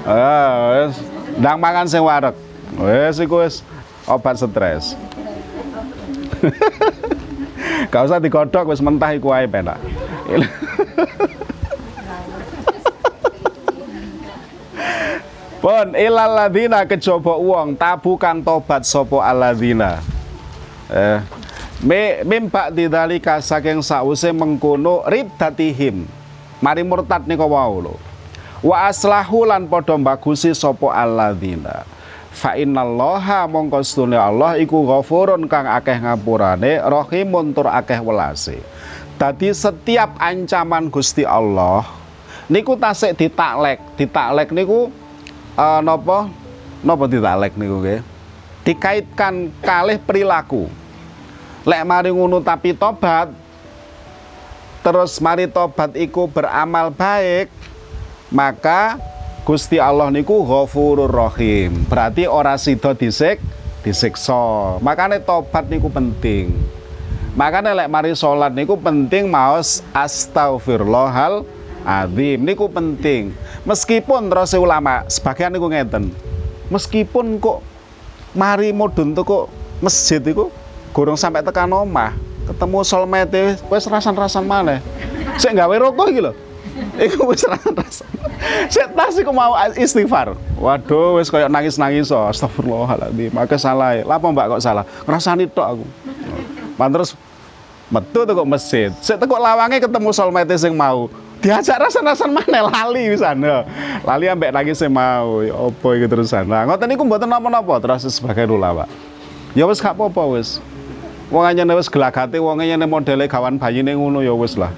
Ah, 0.05 0.85
wis 0.85 1.01
ndang 1.41 1.59
mangan 1.61 1.89
sing 1.89 2.05
wareg. 2.05 2.37
Wis 2.77 3.17
iku 3.23 3.41
wis 3.41 3.65
obat 4.05 4.37
stres. 4.37 4.97
Gak 7.93 8.05
usah 8.11 8.21
digodhog 8.21 8.69
wis 8.69 8.85
mentah 8.85 9.17
iku 9.17 9.33
ae 9.33 9.49
penak. 9.49 9.81
Pun 15.65 15.97
ilal 15.97 16.37
ladina 16.37 16.85
kejaba 16.85 17.41
uang 17.41 17.73
tabu 17.81 18.21
kang 18.21 18.45
tobat 18.45 18.85
sapa 18.85 19.25
aladina. 19.25 20.05
Eh 20.93 21.44
me 21.83 22.23
mimpak 22.23 22.71
didalika 22.71 23.43
saking 23.43 23.83
sause 23.83 24.31
mengkono 24.31 25.03
riddatihim. 25.09 26.07
Mari 26.63 26.87
murtad 26.87 27.27
nika 27.27 27.43
wau 27.43 27.83
lho. 27.83 27.95
Wa 28.65 28.89
aslahu 28.89 29.45
lan 29.45 29.69
padha 29.69 29.99
bagusi 29.99 30.55
sapa 30.55 30.95
aladina. 30.95 31.85
Fa 32.35 32.59
innallaha 32.59 33.47
mongko 33.47 33.79
Allah 34.19 34.59
iku 34.59 34.83
ghafurun 34.91 35.47
kang 35.47 35.71
akeh 35.71 36.03
ngapurane, 36.03 36.83
rahimun 36.83 37.55
tur 37.55 37.71
akeh 37.71 38.03
welase. 38.03 38.59
Dadi 39.15 39.55
setiap 39.55 40.19
ancaman 40.19 40.91
Gusti 40.91 41.23
Allah 41.23 41.87
niku 42.51 42.75
tasik 42.75 43.15
ditaklek, 43.15 43.79
ditaklek 43.95 44.51
niku 44.51 44.91
uh, 45.55 45.79
nopo 45.79 46.27
nopo 46.83 47.05
ditaklek 47.07 47.55
niku 47.55 47.79
nggih. 47.79 48.01
Dikaitkan 48.67 49.55
kalih 49.63 50.01
perilaku. 50.03 50.67
Lek 51.65 51.83
mari 51.89 52.13
ngono 52.13 52.45
tapi 52.45 52.77
tobat 52.77 53.33
terus 54.85 55.17
mari 55.17 55.49
tobat 55.49 55.97
iku 55.97 56.29
beramal 56.29 56.93
baik, 56.93 57.49
maka 58.29 59.01
Gusti 59.49 59.81
Allah 59.81 60.13
niku 60.13 60.45
Ghafurur 60.45 61.09
Rahim. 61.09 61.89
Berarti 61.89 62.29
ora 62.29 62.61
sida 62.61 62.93
disik 62.93 63.41
disiksa. 63.81 64.77
Makanya 64.85 65.21
tobat 65.25 65.69
niku 65.73 65.89
penting. 65.89 66.53
Makanya 67.37 67.73
lek 67.73 67.89
mari 67.89 68.13
salat 68.13 68.53
niku 68.53 68.77
penting 68.77 69.29
maos 69.33 69.81
astagfirullahal 69.97 71.49
azim 71.85 72.41
niku 72.45 72.69
penting. 72.69 73.33
Meskipun 73.65 74.29
terus 74.29 74.53
ulama 74.53 75.05
sebagian 75.09 75.53
niku 75.53 75.73
ngeten. 75.73 76.13
Meskipun 76.69 77.41
kok 77.41 77.61
mari 78.37 78.73
mudun 78.73 79.17
kok 79.17 79.49
masjid 79.81 80.21
iku 80.25 80.49
gorong 80.95 81.19
sampai 81.19 81.43
tekan 81.43 81.67
omah, 81.75 82.15
ketemu 82.47 82.79
solmete 82.87 83.59
wis 83.67 83.85
rasan-rasan 83.91 84.47
maneh. 84.47 84.79
Sik 85.43 85.59
gawe 85.59 85.75
rokok 85.75 86.07
iki 86.15 86.23
lho. 86.23 86.33
Iku 86.95 87.27
wis 87.35 87.43
rasan-rasan. 87.43 88.07
Sik 88.71 88.95
tas 88.95 89.19
iku 89.19 89.35
mau 89.35 89.59
istighfar. 89.75 90.39
Waduh 90.55 91.19
wis 91.19 91.35
koyo 91.35 91.51
nangis-nangis 91.51 92.15
so. 92.15 92.23
Astagfirullahaladzim. 92.31 93.35
Maka 93.35 93.59
salah. 93.59 93.99
Lapa 94.07 94.31
Mbak 94.31 94.47
kok 94.55 94.63
salah? 94.63 94.87
Ngrasani 95.03 95.51
tok 95.51 95.67
aku. 95.75 95.87
Man 96.79 96.95
terus 96.95 97.19
metu 97.91 98.23
kok 98.23 98.47
masjid. 98.47 98.95
Sik 99.03 99.19
tekok 99.19 99.43
lawange 99.43 99.83
ketemu 99.83 100.15
solmete 100.15 100.55
sing 100.55 100.79
mau 100.79 101.11
diajak 101.43 101.77
rasan-rasan 101.77 102.33
mana 102.33 102.73
lali 102.73 103.13
sana 103.21 103.69
lali 104.01 104.33
ambek 104.33 104.49
lagi 104.49 104.73
saya 104.73 104.89
mau 104.89 105.45
ya 105.45 105.53
opo 105.53 105.93
iki 105.93 106.09
terusan 106.09 106.49
nah 106.49 106.65
ngoten 106.65 106.89
niku 106.89 107.05
mboten 107.05 107.29
napa-napa 107.29 107.85
terus 107.85 108.09
sebagai 108.09 108.49
ulama 108.49 108.89
ya 109.53 109.69
wis 109.69 109.77
gak 109.77 109.93
apa-apa 109.93 110.25
wis 110.41 110.65
wong 111.35 111.45
anyane 111.51 111.75
wis 111.75 111.91
gelagate 111.91 112.39
wong 112.39 112.63
anyane 112.63 112.87
modele 112.87 113.27
gawan 113.27 113.59
bayine 113.59 113.99
ngono 113.99 114.23
ya 114.23 114.31
wis 114.31 114.55
lah. 114.55 114.71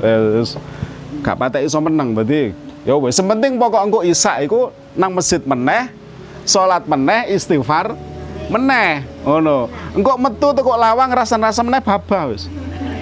Eh, 0.00 0.40
wis. 0.40 0.56
Gak 1.20 1.36
patek 1.36 1.68
iso 1.68 1.76
menang 1.84 2.16
berarti. 2.16 2.56
Ya 2.88 2.96
wis 2.96 3.12
sementing 3.12 3.60
pokok 3.60 3.84
engko 3.84 4.00
isak 4.00 4.40
iku 4.48 4.72
nang 4.96 5.12
masjid 5.12 5.44
meneh 5.44 5.92
salat 6.48 6.88
meneh 6.88 7.28
istighfar 7.28 7.92
meneh 8.48 9.04
ngono. 9.20 9.68
Engko 9.92 10.16
metu 10.16 10.48
kok 10.56 10.78
lawang 10.80 11.12
rasan-rasan 11.12 11.68
meneh 11.68 11.84
babah 11.84 12.32
wis. 12.32 12.48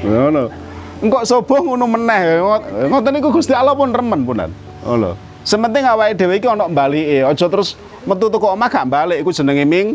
Ngono. 0.03 0.51
Engkau 0.99 1.23
sobo 1.23 1.55
ngono 1.63 1.87
meneh 1.87 2.43
ngoten 2.91 3.15
niku 3.15 3.31
Gusti 3.31 3.55
Allah 3.55 3.79
pun 3.79 3.95
remen 3.95 4.27
punan. 4.27 4.51
Ngono. 4.83 5.15
Sementing 5.47 5.87
awake 5.87 6.19
dhewe 6.19 6.43
iki 6.43 6.51
ana 6.51 6.67
mbalike 6.67 7.23
aja 7.23 7.47
terus 7.47 7.79
metu 8.03 8.27
teko 8.27 8.51
omah 8.59 8.67
gak 8.67 8.91
balik 8.91 9.23
iku 9.23 9.31
jenenge 9.31 9.63
ming 9.63 9.95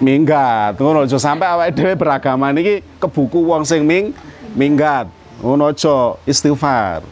minggat. 0.00 0.76
Ngono 0.78 1.04
aja. 1.06 1.18
Sampai 1.18 1.48
awake 1.48 1.74
dhewe 1.74 1.94
beragama 1.94 2.50
niki 2.50 2.82
kebuku 3.00 3.40
wong 3.44 3.62
sing 3.66 3.84
ming 3.84 4.12
minggat. 4.56 5.08
Ngono 5.40 5.70
aja. 5.70 6.18
Istighfar. 6.28 7.04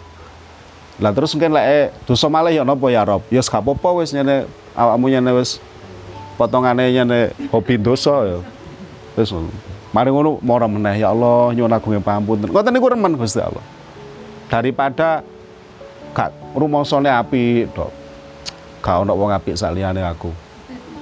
Lah 1.02 1.10
terus 1.10 1.34
mungkin 1.34 1.56
lek 1.56 1.66
eh, 1.66 1.86
dosa 2.06 2.30
malah 2.30 2.52
ya 2.52 2.62
napa 2.62 2.86
ya 2.92 3.02
Rob? 3.02 3.24
Ya 3.32 3.42
gak 3.42 3.64
apa-apa 3.64 4.04
wis 4.04 4.14
nyene 4.14 4.46
awakmu 4.76 5.10
nyene 5.10 5.30
wis 5.34 5.58
potongane 6.38 6.92
nyene 6.94 7.32
hobi 7.50 7.74
dosa 7.80 8.22
ya. 8.22 8.38
Wis 9.18 9.32
Mari 9.92 10.08
ngono 10.08 10.40
mora 10.40 10.64
meneh. 10.64 11.04
Ya 11.04 11.12
Allah 11.12 11.52
nyuwun 11.52 11.68
agung 11.68 12.00
pangapunten. 12.00 12.48
Ngoten 12.48 12.72
niku 12.72 12.88
remen 12.88 13.12
Gusti 13.12 13.44
Allah. 13.44 13.60
Daripada 14.48 15.20
gak 16.16 16.32
rumasane 16.56 17.12
api 17.12 17.68
dok. 17.68 17.92
Gak 18.80 19.04
ono 19.04 19.12
wong 19.12 19.30
apik 19.36 19.52
saliyane 19.52 20.00
aku. 20.00 20.32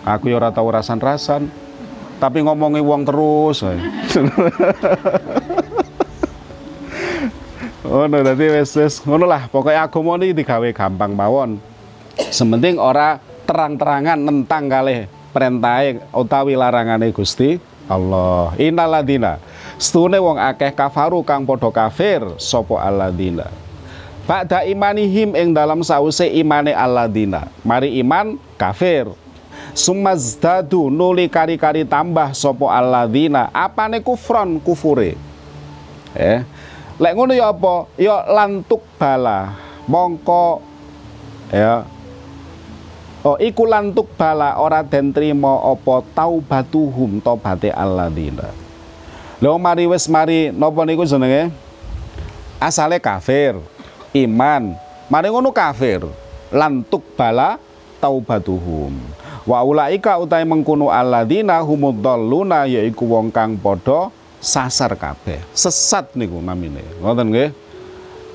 Aku 0.05 0.29
ya 0.33 0.41
ora 0.41 0.53
tau 0.53 0.69
rasan-rasan. 0.71 1.51
Tapi 2.21 2.45
ngomongi 2.45 2.85
wong 2.85 3.05
terus. 3.09 3.65
Ngono 7.91 8.23
dadi 8.23 8.47
wis 8.55 8.71
wis 8.79 9.03
ngono 9.03 9.27
lah 9.27 9.51
pokoke 9.51 9.75
agama 9.75 10.15
niki 10.15 10.31
digawe 10.31 10.71
gampang 10.71 11.11
mawon. 11.11 11.59
Sementing 12.31 12.79
ora 12.79 13.19
terang-terangan 13.51 14.15
nentang 14.15 14.71
kalih 14.71 15.11
perintahe 15.35 16.03
utawi 16.15 16.55
larangane 16.55 17.11
Gusti 17.11 17.59
Allah 17.91 18.55
innaladina 18.59 19.43
stune 19.75 20.19
wong 20.23 20.39
akeh 20.39 20.71
kafaru 20.71 21.23
kang 21.27 21.43
padha 21.43 21.71
kafir 21.71 22.23
sapa 22.39 22.79
aladina 22.79 23.51
Ba'da 24.31 24.63
imanihim 24.63 25.35
ing 25.35 25.51
dalam 25.51 25.83
sause 25.83 26.31
imane 26.31 26.71
aladina 26.71 27.51
mari 27.67 27.99
iman 27.99 28.39
kafir 28.55 29.11
sumazdadu 29.75 30.91
nuli 30.91 31.27
kari-kari 31.27 31.87
tambah 31.87 32.35
sopo 32.35 32.71
aladina 32.71 33.49
apane 33.55 34.03
kufron 34.03 34.59
kufure 34.61 35.15
eh 36.15 36.43
lek 37.01 37.13
ngono 37.17 37.33
ya 37.33 37.55
apa 37.55 37.89
ya 37.97 38.27
lantuk 38.29 38.83
bala 38.99 39.57
mongko 39.89 40.61
ya 41.51 41.87
Oh 43.21 43.37
iku 43.37 43.69
lantuk 43.69 44.17
bala 44.17 44.57
ora 44.57 44.81
den 44.81 45.13
trima 45.13 45.61
apa 45.61 46.01
taubatuhum 46.17 47.21
tobaté 47.21 47.69
alladzina. 47.69 48.49
Lho 49.45 49.61
mari 49.61 49.85
wis 49.85 50.09
mari 50.09 50.49
napa 50.49 50.89
niku 50.89 51.05
jenenge? 51.05 51.53
Asale 52.57 52.97
kafir, 52.97 53.61
iman. 54.17 54.73
Mari 55.13 55.29
ngono 55.29 55.53
kafir, 55.53 56.01
lantuk 56.49 57.05
bala 57.13 57.61
taubatuhum. 58.01 58.97
Wa 59.49 59.65
ulaika 59.65 60.21
utai 60.21 60.45
mengkono 60.45 60.93
alladzina 60.93 61.65
humuddalluna 61.65 62.69
yaiku 62.69 63.09
wong 63.09 63.33
kang 63.33 63.57
padha 63.57 64.13
sasar 64.37 64.93
kabeh. 64.97 65.41
Sesat 65.57 66.13
niku 66.13 66.41
namine. 66.45 66.85
Ngoten 67.01 67.29
nggih. 67.33 67.49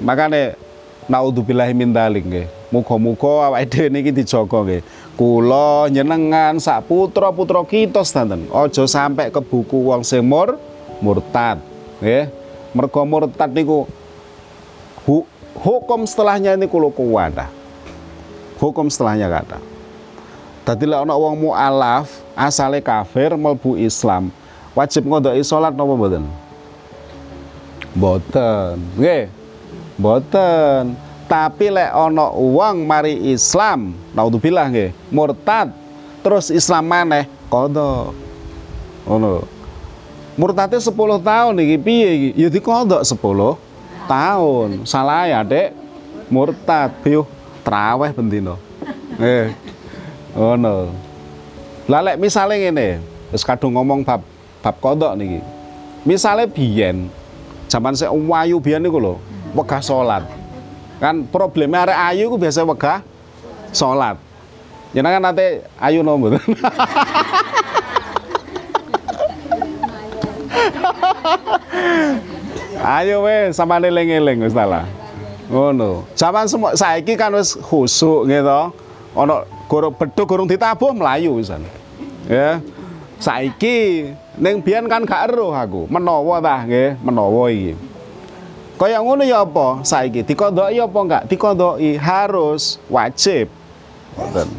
Makane 0.01 0.57
naudzubillahi 1.05 1.77
min 1.77 1.93
dzalik 1.93 2.25
nggih. 2.25 2.47
Muga-muga 2.73 3.53
awake 3.53 3.69
dhewe 3.69 3.89
niki 3.93 4.09
dijaga 4.09 4.65
nggih. 4.65 4.81
Kula 5.13 5.93
nyenengan 5.93 6.57
sak 6.57 6.89
putra-putra 6.89 7.61
kita 7.69 8.01
sedanten. 8.01 8.49
Aja 8.49 8.89
sampai 8.89 9.29
ke 9.29 9.41
buku 9.45 9.93
wong 9.93 10.01
sing 10.01 10.25
mur 10.25 10.57
murtad. 11.05 11.61
Nggih. 12.01 12.33
Mergo 12.73 13.01
murtad 13.05 13.53
niku 13.53 13.85
hu, 15.05 15.21
hukum 15.53 16.09
setelahnya 16.09 16.57
ini 16.57 16.65
kulo 16.65 16.89
kuwata. 16.89 17.45
Hukum 18.57 18.89
setelahnya 18.89 19.29
kata. 19.29 19.74
Dadi 20.65 20.89
lek 20.89 20.97
ana 20.97 21.13
wong 21.13 21.45
mualaf 21.45 22.25
asale 22.33 22.81
kafir 22.81 23.37
mlebu 23.37 23.77
Islam, 23.77 24.33
wajib 24.73 25.05
ngondoki 25.05 25.45
salat 25.45 25.77
napa 25.77 25.93
mboten? 25.93 26.25
Mboten. 27.93 28.81
Nggih. 28.97 29.29
Mboten. 30.01 30.97
Tapi 31.29 31.69
lek 31.69 31.93
ana 31.93 32.33
wong 32.33 32.81
mari 32.81 33.13
Islam, 33.29 33.93
naudzubillah 34.17 34.65
nggih, 34.73 34.89
murtad 35.13 35.69
terus 36.25 36.49
Islam 36.49 36.89
maneh, 36.89 37.29
kodok. 37.53 38.17
Ngono. 39.05 39.45
Murtadnya 40.33 40.81
10 40.81 41.21
tahun 41.21 41.55
iki 41.61 41.77
piye 41.77 42.09
iki? 42.17 42.29
Ya 42.41 42.49
dikodok 42.49 43.05
10 43.05 43.53
tahun. 44.09 44.69
Salah 44.83 45.29
ya, 45.29 45.45
Dek. 45.45 45.77
Murtad, 46.27 46.89
piyo 47.05 47.29
traweh 47.61 48.09
bendino. 48.09 48.57
Eh. 49.21 49.53
Ngono. 50.35 50.91
Lah 51.87 52.01
lek 52.03 52.19
misale 52.19 52.59
ngene, 52.59 52.99
wis 53.31 53.47
kadung 53.47 53.79
ngomong 53.79 54.03
bab 54.03 54.19
bab 54.59 54.75
kodok 54.83 55.15
niki. 55.15 55.39
Misale 56.03 56.43
biyen 56.45 57.07
zaman 57.71 57.95
sik 57.95 58.11
wayu 58.11 58.59
biyen 58.59 58.83
niku 58.83 58.99
lho, 58.99 59.15
wegah 59.55 59.79
salat. 59.79 60.27
Kan 60.99 61.23
problemnya 61.31 61.87
arek 61.87 61.97
ayu 62.11 62.27
ku 62.27 62.35
biasa 62.35 62.67
wegah 62.67 62.99
salat. 63.71 64.19
Jenengan 64.91 65.31
nate 65.31 65.63
ayu 65.79 66.03
no 66.03 66.19
mboten? 66.19 66.43
Ayo 72.85 73.25
wes 73.25 73.57
sama 73.57 73.81
eling-eling 73.81 74.45
wis 74.45 74.53
lah. 74.53 74.85
Ngono. 75.49 76.05
Zaman 76.13 76.45
semua 76.45 76.77
saiki 76.77 77.17
kan 77.17 77.33
wis 77.33 77.57
khusuk 77.57 78.29
gitu. 78.29 78.69
Ono 79.17 79.41
gurung 79.65 79.93
beduk 79.93 80.25
gurung 80.25 80.47
ditabuh 80.49 80.93
melayu 80.93 81.35
wisan. 81.37 81.65
Ya. 82.25 82.61
Saiki 83.15 84.11
ning 84.35 84.59
biyen 84.59 84.91
kan 84.91 85.07
gak 85.07 85.31
eruh 85.31 85.55
aku, 85.55 85.87
menawa 85.87 86.43
tah 86.43 86.67
nggih, 86.67 86.99
menawa 86.99 87.47
iki. 87.47 87.73
Kaya 88.75 88.99
ngono 88.99 89.23
ya 89.23 89.47
apa 89.47 89.87
saiki 89.87 90.27
dikondoki 90.27 90.83
apa 90.83 90.99
enggak? 90.99 91.23
Dikondoki 91.31 91.95
harus 91.95 92.75
wajib. 92.91 93.47
Ngoten. 94.19 94.51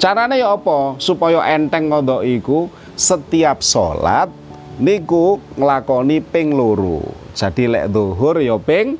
Carane 0.00 0.40
ya 0.40 0.56
apa 0.56 0.96
supaya 0.96 1.44
enteng 1.44 1.92
ngondoki 1.92 2.40
iku 2.40 2.72
setiap 2.96 3.60
salat 3.60 4.32
niku 4.80 5.36
nglakoni 5.60 6.24
ping 6.24 6.56
loro. 6.56 7.04
Jadi 7.36 7.68
lek 7.68 7.92
zuhur 7.92 8.40
ya 8.40 8.56
ping 8.56 8.96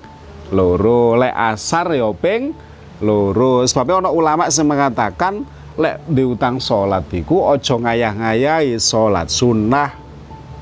loro, 0.52 1.16
lek 1.16 1.32
asar 1.32 1.96
ya 1.96 2.12
ping 2.12 2.52
loro. 3.00 3.64
Sebabnya 3.64 4.04
ana 4.04 4.10
ulama 4.12 4.46
sing 4.52 4.68
mengatakan 4.68 5.44
lek 5.80 6.04
diutang 6.08 6.60
salat 6.60 7.08
iku 7.10 7.50
aja 7.52 7.76
ngayah-ngayahi 7.76 8.76
salat 8.76 9.28
sunnah. 9.32 9.96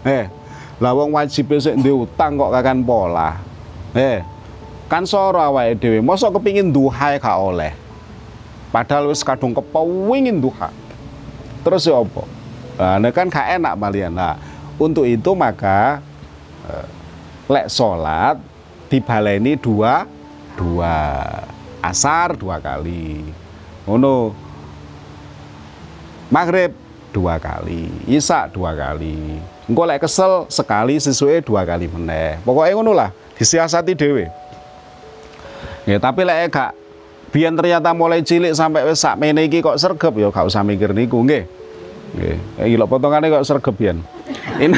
Eh, 0.07 0.31
lah 0.79 0.95
wajib 0.95 1.59
sik 1.59 1.79
diutang 1.83 2.39
kok 2.39 2.55
kakan 2.55 2.87
pola. 2.87 3.39
Eh, 3.93 4.23
kan 4.87 5.03
soro 5.05 5.43
awake 5.43 5.83
dhewe, 5.83 5.99
mosok 5.99 6.39
kepingin 6.39 6.71
duha 6.71 7.19
gak 7.19 7.39
oleh. 7.39 7.75
Padahal 8.71 9.11
wis 9.11 9.27
kadung 9.27 9.53
kepengin 9.53 10.39
duha. 10.39 10.71
Terus 11.67 11.89
ya 11.89 11.99
apa? 11.99 12.23
Nah, 12.79 13.11
kan 13.11 13.27
gak 13.27 13.59
enak 13.59 13.75
malian. 13.75 14.15
Nah, 14.15 14.39
untuk 14.79 15.03
itu 15.03 15.35
maka 15.35 15.99
eh, 16.71 16.87
lek 17.51 17.67
sholat 17.67 18.39
dibaleni 18.87 19.59
dua 19.59 20.07
dua 20.55 20.95
asar 21.81 22.35
dua 22.39 22.59
kali. 22.59 23.23
Ngono. 23.85 24.35
Maghrib 26.29 26.77
dua 27.11 27.41
kali. 27.41 27.89
Isak 28.05 28.53
dua 28.53 28.77
kali. 28.77 29.41
Engko 29.69 29.85
lek 29.85 30.05
kesel 30.05 30.49
sekali 30.49 30.97
sesuai 30.97 31.45
dua 31.45 31.65
kali 31.65 31.89
meneh. 31.89 32.41
Pokoknya 32.45 32.73
ngono 32.77 32.93
lah 32.93 33.11
disiasati 33.39 33.95
dewe 33.95 34.27
ya 35.89 35.97
tapi 35.97 36.27
lek 36.27 36.53
gak 36.53 36.77
biar 37.33 37.55
ternyata 37.57 37.97
mulai 37.97 38.21
cilik 38.21 38.53
sampai 38.53 38.85
wis 38.85 39.01
sak 39.01 39.17
mene 39.17 39.49
kok 39.49 39.79
sergep 39.81 40.13
ya 40.21 40.29
gak 40.29 40.45
usah 40.45 40.61
mikir 40.61 40.93
niku 40.93 41.25
nggih. 41.25 41.49
Nggih. 42.19 42.37
Iki 42.69 42.77
lho 42.77 42.87
potongane 42.89 43.33
kok 43.33 43.45
sergep 43.49 43.75
biyen. 43.77 44.05
In 44.65 44.77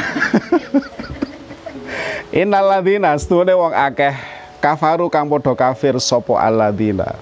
Innalladzina 2.31 3.11
stune 3.19 3.51
wong 3.51 3.75
akeh 3.75 4.15
kafaru 4.61 5.09
kang 5.09 5.25
padha 5.25 5.57
kafir 5.57 5.97
sapa 5.97 6.37
alladzina. 6.37 7.17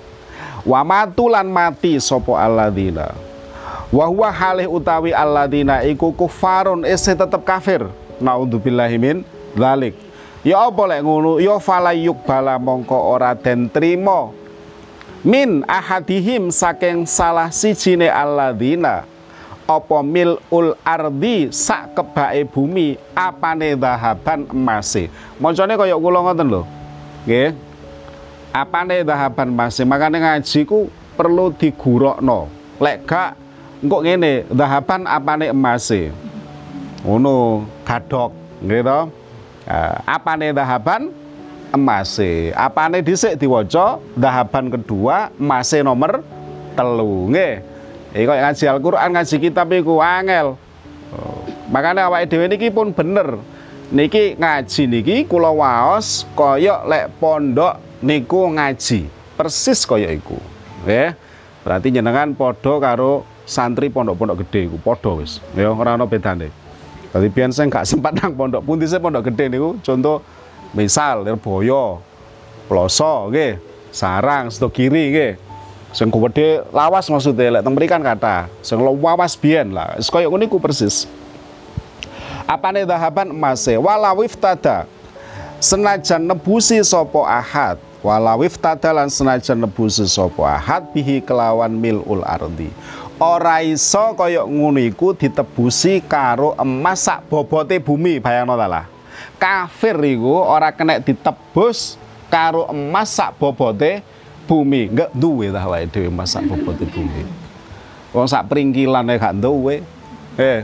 Wa 0.67 0.83
mati 0.83 1.95
sapa 2.03 2.35
alladzina. 2.35 3.15
Wa 3.89 4.05
huwa 4.05 4.29
halih 4.29 4.67
utawi 4.67 5.15
alladzina 5.15 5.81
iku 5.87 6.11
kufarun 6.11 6.83
ese 6.83 7.15
tetep 7.15 7.41
kafir. 7.41 7.87
Naudzubillahi 8.19 8.99
min 8.99 9.17
dzalik. 9.55 9.95
Ya 10.43 10.59
apa 10.59 10.83
lek 10.85 11.01
ngono? 11.01 11.39
Ya 11.39 11.55
falayuk 11.57 12.27
bala 12.27 12.59
mongko 12.59 12.95
ora 12.95 13.31
den 13.33 13.71
trima 13.71 14.35
min 15.23 15.67
ahadihim 15.67 16.47
saking 16.47 17.03
salah 17.03 17.51
sijine 17.51 18.07
alladzina 18.07 19.03
apa 19.67 19.99
milul 20.01 20.73
ardi 20.81 21.51
sak 21.51 21.93
kebake 21.93 22.47
bumi 22.49 22.95
apane 23.11 23.75
dahaban 23.75 24.47
emase 24.49 25.11
macane 25.37 25.75
kaya 25.75 25.93
kula 25.99 26.23
ngoten 26.23 26.47
lho 26.47 26.63
nggih 27.29 27.53
apane 28.49 29.05
dahaban 29.05 29.53
emase 29.53 29.85
makane 29.85 30.17
ngaji 30.17 30.65
ku 30.65 30.89
perlu 31.13 31.53
digurokno 31.53 32.49
lek 32.81 33.05
gak 33.05 33.37
engko 33.85 34.01
ngene 34.01 34.49
dahaban 34.49 35.05
apane 35.05 35.53
emase 35.53 36.09
ngono 37.05 37.69
gadok 37.85 38.33
nggih 38.65 38.81
to 38.81 38.99
apane 40.09 40.49
dahaban 40.57 41.13
emase 41.69 42.49
apane 42.57 43.05
dhisik 43.05 43.37
diwaca 43.37 44.01
dahaban 44.17 44.73
kedua 44.73 45.29
emase 45.37 45.85
nomor 45.85 46.25
telu 46.73 47.29
nggih 47.29 47.69
Eh 48.09 48.25
kok 48.25 48.41
ngaji 48.41 48.63
Al-Qur'an, 48.65 49.09
ngaji 49.13 49.35
kitab 49.37 49.69
iku 49.69 50.01
angel. 50.01 50.57
Oh. 51.13 51.45
Makanya 51.69 52.09
awake 52.09 52.25
dhewe 52.25 52.49
niki 52.49 52.73
pun 52.73 52.89
bener. 52.89 53.37
Niki 53.89 54.37
ngaji 54.37 54.85
niki 54.85 55.15
kula 55.25 55.49
waos 55.49 56.21
kaya 56.37 56.85
lek 56.85 57.09
pondok 57.17 57.81
niku 58.05 58.45
ngaji. 58.53 59.09
Persis 59.33 59.81
kaya 59.81 60.13
iku. 60.13 60.37
Nggih. 60.85 61.17
Berarti 61.65 61.87
jenengan 61.89 62.37
padha 62.37 62.77
karo 62.77 63.25
santri 63.49 63.89
pondok-pondok 63.89 64.45
gede 64.45 64.69
iku 64.69 64.77
padha 64.77 65.17
wis. 65.17 65.41
Ya 65.57 65.73
ora 65.73 65.97
ana 65.97 66.05
bedane. 66.05 66.53
Dadi 67.09 67.33
biyen 67.33 67.49
sing 67.49 67.73
gak 67.73 67.89
sempat 67.89 68.13
nang 68.21 68.37
pondok 68.37 68.61
pundi 68.61 68.85
sing 68.85 69.01
pondok 69.01 69.33
gede 69.33 69.57
niku 69.57 69.81
contoh 69.81 70.21
misal 70.77 71.25
Lirboyo, 71.25 71.97
Ploso 72.69 73.33
nggih, 73.33 73.57
Sarang, 73.89 74.53
Sedo 74.53 74.69
Kiri 74.69 75.09
nggih 75.09 75.33
sing 75.89 76.13
gede 76.13 76.61
lawas 76.69 77.09
maksudnya 77.09 77.57
lek 77.57 77.61
teng 77.65 77.73
mrikan 77.73 78.05
kata 78.05 78.45
sing 78.61 78.77
lawas 78.77 79.33
biyen 79.33 79.73
lah 79.73 79.97
koyo 80.13 80.29
ngene 80.29 80.45
ku 80.45 80.61
persis 80.61 81.09
apane 82.49 82.81
dahaban 82.81 83.29
emase 83.29 83.77
walawif 83.77 84.33
tada 84.33 84.89
senajan 85.61 86.25
nebusi 86.25 86.81
sopo 86.81 87.21
ahad. 87.21 87.77
Walawif 87.99 88.55
tada 88.55 88.95
lan 88.95 89.11
senajan 89.11 89.59
nebusi 89.59 90.07
sopo 90.09 90.41
ahad 90.47 90.89
bihi 90.95 91.21
kelawan 91.21 91.69
milul 91.69 92.25
ardi. 92.25 92.73
Ora 93.19 93.59
iso 93.59 94.15
kaya 94.15 94.47
ngono 94.47 94.79
ditebusi 95.19 95.99
karo 96.07 96.55
emas 96.55 97.03
sak 97.03 97.27
bobote 97.27 97.75
bumi 97.77 98.17
bayangno 98.17 98.55
ta 98.55 98.65
lah. 98.65 98.85
Kafir 99.35 99.99
iku 100.07 100.39
ora 100.39 100.71
kena 100.71 101.03
ditebus 101.03 101.99
karo 102.31 102.71
emas 102.71 103.11
sak 103.11 103.35
bobote 103.35 103.99
bumi. 104.47 104.87
Enggak 104.87 105.11
duwe 105.11 105.51
dah 105.51 105.67
wae 105.67 105.83
dhewe 105.83 106.07
masak 106.07 106.47
bobote 106.47 106.87
bumi. 106.87 107.27
Wong 108.15 108.25
sak 108.31 108.47
pringkilane 108.47 109.19
gak 109.19 109.35
duwe. 109.35 109.83
Eh 110.39 110.63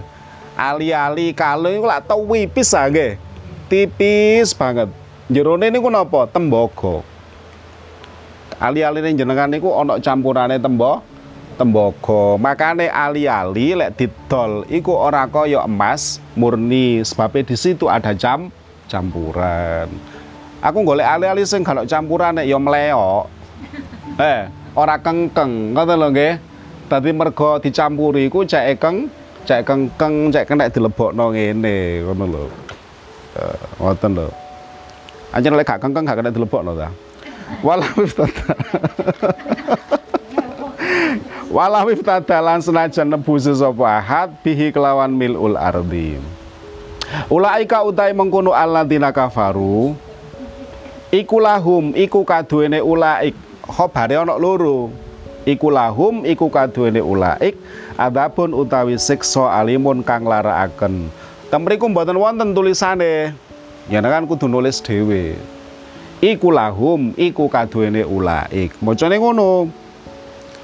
ali-ali 0.55 1.35
kalau 1.35 1.67
iku 1.67 1.85
lak 1.85 2.07
wipis 2.09 2.71
ah 2.71 2.87
nggih. 2.87 3.19
Tipis 3.67 4.55
banget. 4.55 4.89
Jerone 5.27 5.67
niku 5.69 5.91
napa? 5.91 6.29
Tembaga. 6.31 7.03
Ali-aline 8.55 9.19
jenengan 9.19 9.51
niku 9.51 9.73
ana 9.75 9.99
campurane 9.99 10.55
tembo 10.55 11.03
tembaga. 11.59 12.39
Makane 12.39 12.87
ali-ali 12.87 13.75
lek 13.75 13.99
didol 13.99 14.63
iku 14.71 14.95
ora 14.95 15.27
kaya 15.27 15.65
emas 15.67 16.23
murni. 16.39 17.03
Sebabnya 17.03 17.51
di 17.51 17.55
situ 17.59 17.91
ada 17.91 18.15
jam 18.15 18.47
campuran. 18.87 19.91
Aku 20.63 20.81
golek 20.87 21.03
ali-ali 21.03 21.43
sing 21.43 21.67
kalau 21.67 21.83
campuran 21.83 22.39
ya 22.41 22.55
meleok 22.55 23.27
eh 24.21 24.47
ora 24.77 24.95
kengkeng 25.01 25.75
ngoten 25.75 25.99
lho 25.99 26.07
nggih. 26.15 26.33
Dadi 26.85 27.09
mergo 27.17 27.57
dicampuri 27.57 28.29
iku 28.29 28.45
cek 28.45 28.77
keng 28.77 29.09
cek 29.45 29.61
kengkeng 29.61 30.33
cek 30.33 30.45
kena 30.49 30.67
dilebokno 30.67 31.31
ngene 31.31 32.01
ngono 32.03 32.25
lho. 32.25 32.45
Eh, 33.37 33.57
ngoten 33.77 34.11
lho. 34.17 34.27
Anjen 35.31 35.53
lek 35.53 35.69
gak 35.69 35.79
kengkeng 35.79 36.05
gak 36.05 36.17
kena 36.19 36.33
dilebokno 36.33 36.73
ta? 36.73 36.89
Wala 37.61 37.85
ustaz 38.01 38.33
Walau 41.55 41.87
iftadalan 41.87 42.59
senajan 42.65 43.07
nebusi 43.07 43.53
sapa 43.55 44.01
ahad 44.01 44.35
bihi 44.43 44.75
kelawan 44.75 45.07
milul 45.13 45.55
ardi. 45.55 46.19
Ulaika 47.31 47.79
utai 47.85 48.11
mengkono 48.11 48.51
alladzina 48.51 49.13
kafaru 49.15 49.95
iku 51.15 51.37
lahum 51.39 51.95
iku 51.95 52.27
kaduwene 52.27 52.83
ulaik. 52.83 53.37
Khobare 53.65 54.19
ana 54.19 54.35
loro. 54.35 54.91
Iku 55.45 55.69
iku 56.25 56.49
kaduwene 56.51 56.99
ulaik 56.99 57.55
adabun 57.95 58.51
utawi 58.55 58.99
siksa 58.99 59.51
alimun 59.55 60.03
kang 60.03 60.27
larakaken. 60.27 61.07
Temriku 61.51 61.87
mboten 61.89 62.19
wonten 62.19 62.51
tulisane. 62.55 63.35
Ya 63.91 64.01
kan 64.01 64.25
kudu 64.25 64.49
nulis 64.49 64.81
dhewe. 64.81 65.37
Iku 66.23 66.49
lahum 66.49 67.13
iku 67.19 67.45
kaduwene 67.51 68.01
ulaik. 68.07 68.73
Macane 68.81 69.19
ngono. 69.19 69.69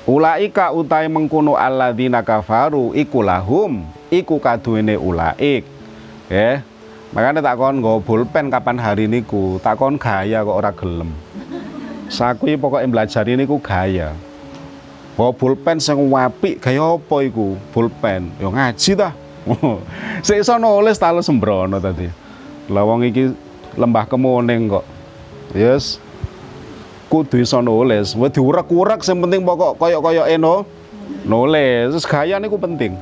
Ulaika 0.09 0.73
utai 0.73 1.05
mengkono 1.05 1.53
alladzina 1.53 2.25
kafaru 2.25 2.97
iku 2.97 3.21
lahum 3.21 3.85
iku 4.09 4.41
kaduwene 4.41 4.97
ulaik. 4.97 5.61
Ya. 6.31 6.65
Makanya 7.11 7.43
tak 7.43 7.59
kon 7.59 7.83
nggo 7.83 7.99
pulpen 8.07 8.47
kapan 8.47 8.79
hari 8.79 9.03
niku, 9.03 9.59
tak 9.59 9.75
kon 9.75 9.99
gaya 9.99 10.47
kok 10.47 10.57
ora 10.63 10.71
gelem. 10.71 11.11
Sakui 12.07 12.55
pokoknya 12.55 12.87
belajar 12.87 13.27
ini 13.27 13.43
ku 13.43 13.59
gaya. 13.59 14.15
Bawa 15.19 15.31
pulpen 15.35 15.77
sing 15.77 15.97
apik 16.15 16.63
gaya 16.63 16.95
apa 16.95 17.15
iku? 17.25 17.59
Pulpen. 17.75 18.31
Yo 18.39 18.51
ngaji 18.51 18.91
ta. 18.95 19.11
Sik 20.25 20.41
iso 20.41 20.55
nulis 20.61 21.01
ta 21.01 21.11
sembrono 21.19 21.81
tadi. 21.81 22.07
Lah 22.71 22.85
wong 22.87 23.05
iki 23.07 23.33
lembah 23.75 24.07
kemuning 24.07 24.71
kok. 24.71 24.85
Yes 25.51 25.99
kudu 27.11 27.43
iso 27.43 27.59
nulis. 27.59 28.15
Wis 28.15 28.31
diurek-urek 28.31 29.03
sing 29.03 29.19
penting 29.19 29.43
pokok 29.43 29.75
koyok-koyok 29.75 30.31
eno 30.31 30.63
nulis. 31.27 31.91
Terus 31.91 32.07
gaya 32.07 32.39
niku 32.39 32.55
penting. 32.55 32.95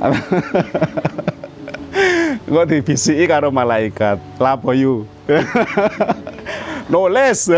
Kok 2.50 2.66
dibisiki 2.66 3.26
karo 3.26 3.50
malaikat. 3.50 4.22
Lapo 4.38 4.70
yu. 4.70 5.06
nulis. 6.94 7.50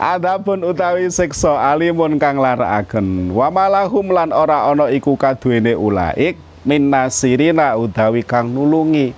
Adapun 0.00 0.64
utawi 0.64 1.12
siksa 1.12 1.60
alimun 1.60 2.16
kang 2.16 2.40
larakaken 2.40 3.36
wa 3.36 3.52
malahum 3.52 4.08
lan 4.16 4.32
ora 4.32 4.64
ana 4.72 4.88
iku 4.88 5.12
kaduwene 5.12 5.76
ulaik 5.76 6.40
min 6.64 6.88
nasirina 6.88 7.76
utawi 7.76 8.24
kang 8.24 8.48
nulungi. 8.48 9.12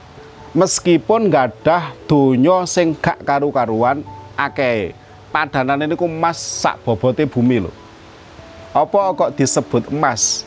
Meskipun 0.59 1.31
gadah 1.31 1.95
donya 2.11 2.67
sing 2.67 2.99
gak 2.99 3.23
karu-karuan 3.23 4.03
akeh. 4.35 4.91
Padanane 5.31 5.87
niku 5.87 6.11
emas 6.11 6.43
sak 6.43 6.83
bobote 6.83 7.31
bumi 7.31 7.63
lho. 7.63 7.71
Apa 8.75 9.15
kok 9.15 9.39
disebut 9.39 9.87
emas? 9.87 10.43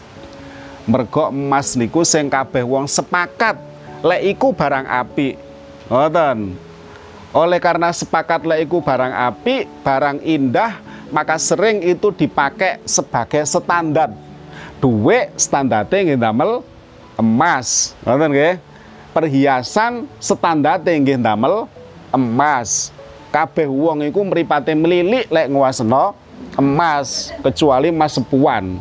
Mergo 0.84 1.32
emas 1.32 1.80
niku 1.80 2.04
sing 2.04 2.28
kabeh 2.28 2.68
wong 2.68 2.92
sepakat 2.92 3.56
lek 4.04 4.36
iku 4.36 4.52
barang 4.52 4.84
api 4.84 5.40
ngoten 5.88 6.60
oleh 7.36 7.60
karena 7.60 7.92
sepakat 7.92 8.48
lek 8.48 8.64
iku 8.64 8.80
barang 8.80 9.12
api 9.12 9.68
barang 9.84 10.24
indah 10.24 10.80
maka 11.12 11.36
sering 11.36 11.84
itu 11.84 12.10
dipakai 12.16 12.80
sebagai 12.88 13.44
standar. 13.44 14.10
Duit 14.80 15.36
standarte 15.36 16.00
nggih 16.00 16.16
damel 16.16 16.64
emas. 17.20 17.92
Ngoten 18.08 18.32
nggih? 18.32 18.56
Perhiasan 19.12 20.08
standar 20.24 20.80
tinggi 20.80 21.20
damel 21.20 21.68
emas. 22.16 22.96
Kabeh 23.36 23.68
wong 23.68 24.08
iku 24.08 24.24
mripate 24.24 24.72
melilik 24.72 25.28
lek 25.28 25.52
nguaseno 25.52 26.16
emas 26.56 27.36
kecuali 27.44 27.92
emas 27.92 28.16
sepuan. 28.16 28.80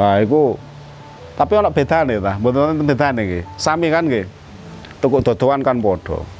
Nah 0.00 0.16
iku 0.24 0.56
tapi 1.36 1.52
ana 1.60 1.68
bedane 1.68 2.16
ta? 2.24 2.40
Mboten 2.40 2.80
bedane 2.88 3.20
nggih? 3.20 3.44
Sami 3.60 3.92
kan 3.92 4.08
nggih? 4.08 4.24
Tuku 5.04 5.20
dodoan 5.20 5.60
kan 5.60 5.76
padha 5.76 6.35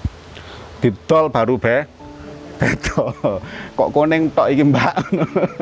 didol 0.81 1.33
baru 1.33 1.57
be 1.57 1.89
beda 2.57 3.05
kok 3.77 3.89
kuning 3.93 4.33
tok 4.33 4.49
iki 4.49 4.65
mbak? 4.65 4.95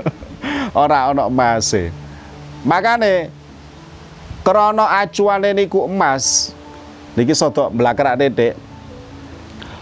Ora 0.83 1.11
ana 1.11 1.27
emase 1.27 1.90
makane 2.62 3.31
krana 4.46 5.03
acuane 5.03 5.50
niku 5.55 5.90
emas. 5.90 6.55
Niki 7.14 7.35
soto 7.35 7.70
blakrak 7.70 8.18
dedek 8.18 8.55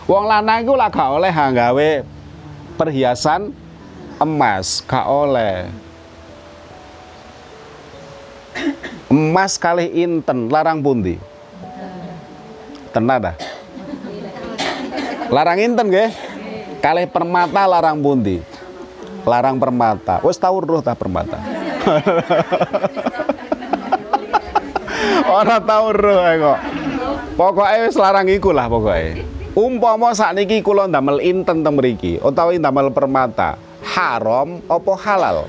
wong 0.05 0.29
lanang 0.29 0.67
iku 0.67 0.77
lah 0.77 0.93
gak 0.93 1.09
oleh 1.09 1.33
gawe 1.33 1.91
perhiasan 2.77 3.53
emas 4.21 4.85
gak 4.85 5.07
oleh. 5.09 5.73
Emas 9.13 9.61
kali 9.61 9.93
inten 9.93 10.49
larang 10.49 10.81
pundi? 10.81 11.21
Tenan 12.93 13.21
dah 13.21 13.37
larang 15.33 15.59
inten 15.59 15.89
nggih 15.89 16.13
kali 16.85 17.09
permata 17.09 17.65
larang 17.65 18.05
pundi 18.05 18.45
larang 19.25 19.57
permata 19.57 20.21
wis 20.21 20.37
tau 20.37 20.61
roh 20.61 20.85
ta 20.85 20.93
permata 20.93 21.41
ora 25.41 25.57
tau 25.59 25.91
roh 25.91 26.21
kok 26.21 26.61
Pokoknya 27.33 27.89
wis 27.89 27.97
larang 27.97 28.29
iku 28.29 28.53
lah 28.53 28.69
pokoknya. 28.69 29.25
Umpama 29.57 30.13
sakniki 30.13 30.61
kula 30.61 30.85
ndamel 30.85 31.21
inten 31.25 31.65
teng 31.65 31.77
mriki 31.77 32.21
utawi 32.21 32.61
ndamel 32.61 32.93
permata, 32.93 33.57
haram 33.85 34.61
apa 34.69 34.93
halal? 35.01 35.49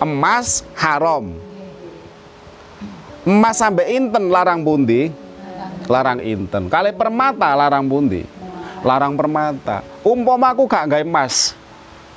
Emas 0.00 0.64
haram. 0.76 1.36
Emas 3.28 3.56
sampai 3.60 4.00
inten 4.00 4.32
larang 4.32 4.64
pundi? 4.64 5.12
Larang 5.90 6.22
inten. 6.22 6.70
Kali 6.70 6.94
permata 6.94 7.50
larang 7.58 7.90
pundi? 7.90 8.22
Larang 8.86 9.18
permata. 9.18 9.82
Umpama 10.06 10.54
aku 10.54 10.70
gak 10.70 10.86
gawe 10.86 11.02
emas, 11.02 11.58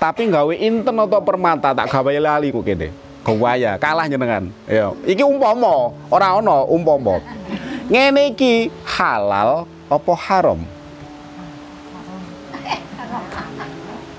tapi 0.04 0.30
gawe 0.30 0.54
inten 0.60 1.00
atau 1.00 1.24
permata 1.24 1.72
tak 1.72 1.88
gawe 1.88 2.12
lali 2.20 2.52
kok 2.52 2.62
kene 2.68 2.92
kewaya 3.24 3.80
kalah 3.80 4.04
jenengan 4.12 4.52
ya 4.68 4.92
iki 5.08 5.24
umpama 5.24 5.96
ora 6.12 6.36
ana 6.36 6.68
umpama 6.68 7.24
ngene 7.88 8.36
iki 8.36 8.68
halal 8.84 9.64
apa 9.88 10.14
haram 10.28 10.60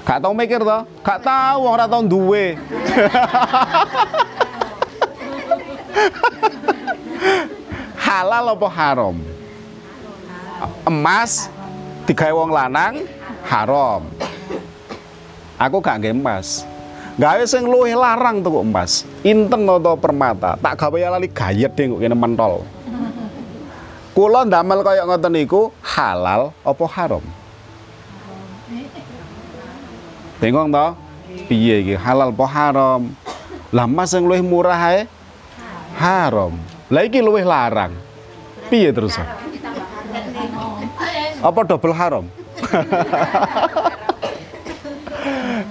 Gak 0.04 0.20
tau 0.20 0.36
mikir 0.36 0.60
to? 0.60 0.84
Gak 1.00 1.24
tau 1.24 1.64
ora 1.64 1.88
tau 1.88 2.04
duwe. 2.04 2.60
halal 8.04 8.52
apa 8.52 8.68
haram? 8.68 9.16
Emas 10.84 11.48
digawe 12.04 12.32
wong 12.32 12.50
lanang 12.52 13.08
haram. 13.48 14.04
Aku 15.56 15.78
gak 15.80 16.02
nggih 16.02 16.12
emas. 16.16 16.66
Gawe 17.14 17.42
sing 17.46 17.62
luwih 17.64 17.94
larang 17.94 18.42
tuh 18.42 18.60
emas. 18.60 19.06
Inten 19.22 19.64
atau 19.70 19.94
permata. 19.94 20.58
Tak 20.58 20.74
gawe 20.74 21.16
lali 21.16 21.30
gayet 21.30 21.72
deh 21.78 21.86
kok 21.94 22.00
kene 22.02 22.16
mentol. 22.18 22.66
Kula 24.14 24.46
ndamel 24.46 24.82
kaya 24.86 25.02
ngoten 25.06 25.34
niku 25.34 25.74
halal 25.82 26.54
apa 26.62 26.84
haram? 26.90 27.24
Bingung 30.38 30.70
to? 30.70 30.86
Piye 31.50 31.82
iki? 31.82 31.94
Halal 31.98 32.30
apa 32.30 32.46
haram? 32.46 33.10
Lah 33.74 33.86
emas 33.90 34.14
sing 34.14 34.22
luwih 34.22 34.42
murah 34.42 34.78
ae? 34.78 35.10
Haram. 35.98 36.54
Lah 36.90 37.02
iki 37.06 37.18
luwih 37.18 37.42
larang. 37.42 37.94
Piye 38.70 38.90
terus 38.90 39.18
apa 41.44 41.60
double 41.68 41.92
haram 41.92 42.24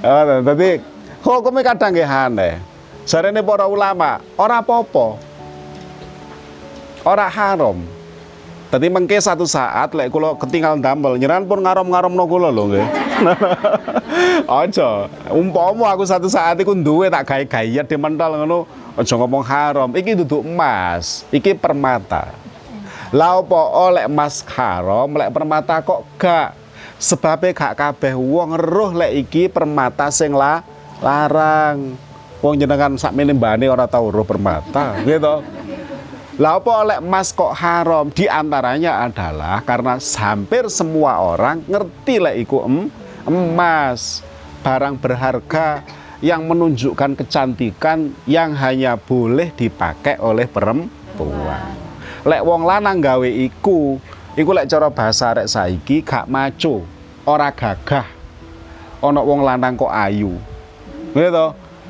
Oh, 0.03 0.23
tapi 0.43 0.83
hukumnya 1.23 1.63
kadang 1.63 1.95
nggih 1.95 2.03
aneh. 2.03 2.59
Jarene 3.07 3.39
para 3.39 3.63
ulama, 3.71 4.19
ora 4.35 4.59
apa-apa. 4.59 5.15
Ora 7.07 7.27
haram. 7.31 7.79
Tadi 8.67 8.91
mengke 8.91 9.15
satu 9.23 9.47
saat 9.47 9.95
lek 9.95 10.11
kula 10.11 10.35
ketinggal 10.35 10.75
damel, 10.81 11.15
nyeran 11.15 11.47
pun 11.47 11.63
ngarom-ngaromno 11.63 12.23
kula 12.27 12.51
lho 12.51 12.63
nggih. 12.67 12.87
Aja, 14.59 15.07
umpama 15.31 15.93
aku 15.95 16.03
satu 16.03 16.27
saat 16.27 16.59
iku 16.59 16.75
duwe 16.75 17.07
tak 17.07 17.23
gawe-gawe 17.23 17.83
di 17.87 17.95
mental 17.95 18.43
ngono, 18.43 18.67
aja 18.99 19.13
ngomong 19.15 19.43
haram. 19.45 19.89
Iki 19.93 20.25
duduk 20.25 20.43
emas, 20.43 21.23
iki 21.31 21.55
permata. 21.55 22.42
Lah 23.13 23.45
apa 23.45 23.61
oleh 23.77 24.09
emas 24.09 24.41
haram, 24.57 25.05
lek 25.13 25.29
permata 25.29 25.85
kok 25.85 26.01
gak? 26.17 26.57
Sebabnya 26.97 27.53
gak 27.53 27.77
kabeh 27.77 28.17
wong 28.17 28.57
roh 28.57 28.89
lek 28.89 29.13
iki 29.13 29.45
permata 29.45 30.09
sing 30.09 30.33
lah 30.33 30.65
larang 31.03 31.93
wong 32.39 32.55
jenengan 32.59 32.95
sak 32.95 33.11
mene 33.11 33.35
mbane 33.35 33.67
ora 33.67 33.87
tau 33.91 34.07
roh 34.07 34.23
permata 34.23 34.99
gitu 35.03 35.43
lah 36.39 36.57
apa 36.57 36.71
oleh 36.81 36.97
emas 36.97 37.29
kok 37.29 37.53
haram 37.53 38.09
di 38.09 38.25
antaranya 38.25 39.05
adalah 39.05 39.61
karena 39.61 40.01
hampir 40.01 40.65
semua 40.71 41.21
orang 41.21 41.61
ngerti 41.69 42.17
lah 42.17 42.33
iku 42.33 42.65
em, 42.65 42.89
emas 43.29 44.25
barang 44.65 44.97
berharga 44.97 45.85
yang 46.23 46.47
menunjukkan 46.47 47.19
kecantikan 47.19 48.15
yang 48.25 48.55
hanya 48.55 48.95
boleh 48.95 49.51
dipakai 49.51 50.15
oleh 50.23 50.47
perempuan. 50.47 51.92
Lek 52.23 52.39
wong 52.39 52.63
lanang 52.63 53.03
gawe 53.03 53.27
iku, 53.27 53.99
iku 54.39 54.49
lek 54.55 54.71
cara 54.71 54.87
bahasa 54.87 55.35
arek 55.35 55.43
saiki 55.43 55.99
gak 55.99 56.23
maco, 56.31 56.87
ora 57.27 57.51
gagah. 57.51 58.07
Ana 59.03 59.19
wong 59.19 59.43
lanang 59.43 59.75
kok 59.75 59.91
ayu. 59.91 60.39
Gitu. 61.11 61.47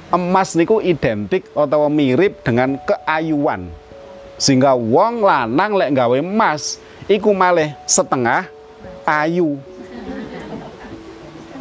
Emas 0.10 0.58
niku 0.58 0.82
identik 0.82 1.46
atau 1.54 1.86
mirip 1.86 2.42
dengan 2.42 2.82
keayuan. 2.82 3.70
Sehingga 4.42 4.74
wong 4.74 5.22
lanang 5.22 5.78
lek 5.78 5.94
gawe 5.94 6.18
emas 6.18 6.82
iku 7.06 7.30
malih 7.30 7.78
setengah 7.86 8.50
ayu. 9.06 9.62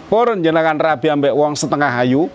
Purun 0.09 0.41
jenengan 0.41 0.81
rabi 0.81 1.13
ambek 1.13 1.37
wong 1.37 1.53
setengah 1.53 1.93
ayu. 1.93 2.33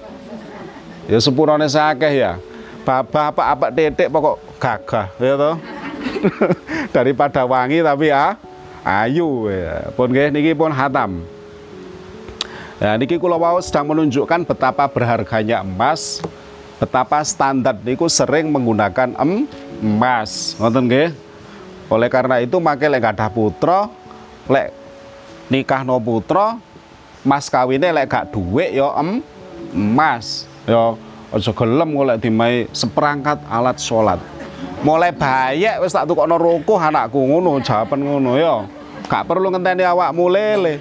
Ya 1.10 1.18
sepurane 1.18 1.66
sakeh 1.66 2.14
ya. 2.14 2.38
Bapak 2.86 3.34
apa 3.34 3.74
titik 3.74 4.14
pokok 4.14 4.38
gagah 4.62 5.10
ya 5.18 5.34
toh. 5.34 5.77
Daripada 6.96 7.44
wangi 7.44 7.82
tapi 7.84 8.10
ya 8.10 8.36
ayu 8.88 9.52
ya. 9.52 9.92
Pun 9.94 10.12
nggih 10.12 10.32
niki 10.32 10.52
pun 10.56 10.72
hatam. 10.72 11.24
Ya 12.78 12.94
niki 12.96 13.18
kula 13.18 13.36
wau 13.36 13.58
sedang 13.60 13.90
menunjukkan 13.90 14.46
betapa 14.46 14.86
berharganya 14.86 15.66
emas, 15.66 16.22
betapa 16.78 17.26
standar 17.26 17.74
niku 17.82 18.06
sering 18.06 18.54
menggunakan 18.54 19.18
em, 19.18 19.50
emas. 19.82 20.54
Ngoten 20.62 20.86
nggih. 20.86 21.10
Oleh 21.88 22.10
karena 22.12 22.44
itu 22.44 22.60
makai 22.60 22.92
lek 22.92 23.16
ada 23.16 23.32
putra, 23.32 23.88
lek 24.52 24.76
nikah 25.48 25.88
no 25.88 25.98
putra, 25.98 26.60
mas 27.24 27.48
kawinnya 27.48 27.96
lek 27.96 28.12
gak 28.12 28.30
duit 28.30 28.76
yo 28.76 28.92
em 28.94 29.24
emas. 29.74 30.46
Yo 30.68 31.00
aja 31.32 31.52
gelem 31.52 31.90
golek 31.96 32.22
dimai 32.24 32.68
seperangkat 32.72 33.40
alat 33.50 33.80
sholat. 33.80 34.20
Mulai 34.86 35.10
bayek 35.10 35.82
wis 35.82 35.94
tak 35.94 36.06
tukokno 36.06 36.38
rukuh 36.38 36.78
anakku 36.78 37.18
ngono, 37.18 37.58
jawaban 37.66 38.02
ngono 38.06 38.38
ya. 38.38 38.62
Gak 39.10 39.26
perlu 39.26 39.50
ngenteni 39.50 39.82
awakmu 39.82 40.30
lele. 40.30 40.78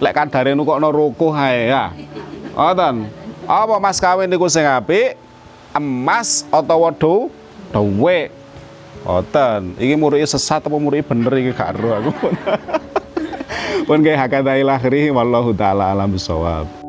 Lek 0.00 0.12
kadare 0.16 0.56
nukokno 0.56 0.88
rukuh 0.88 1.32
ae 1.36 1.68
ya. 1.68 1.92
Ngoten. 2.56 3.08
Apa 3.44 3.76
mas 3.76 4.00
kawin 4.00 4.26
niku 4.26 4.48
sing 4.48 4.64
apik? 4.64 5.20
Emas 5.76 6.48
utawa 6.48 6.88
do 6.94 7.28
duwe. 7.74 8.32
Ngoten. 9.04 9.76
Iki 9.76 9.94
murike 10.00 10.24
sesat 10.24 10.64
apa 10.64 10.76
murike 10.80 11.04
bener 11.04 11.32
iki 11.36 11.52
gak 11.52 11.76
ero 11.76 11.90
aku. 11.92 12.12
Pun 13.86 14.02
kayak 14.02 14.26
hakadailah 14.26 14.80
wallahu 15.12 15.52
taala 15.54 15.92
alam 15.94 16.10
bisawab. 16.10 16.85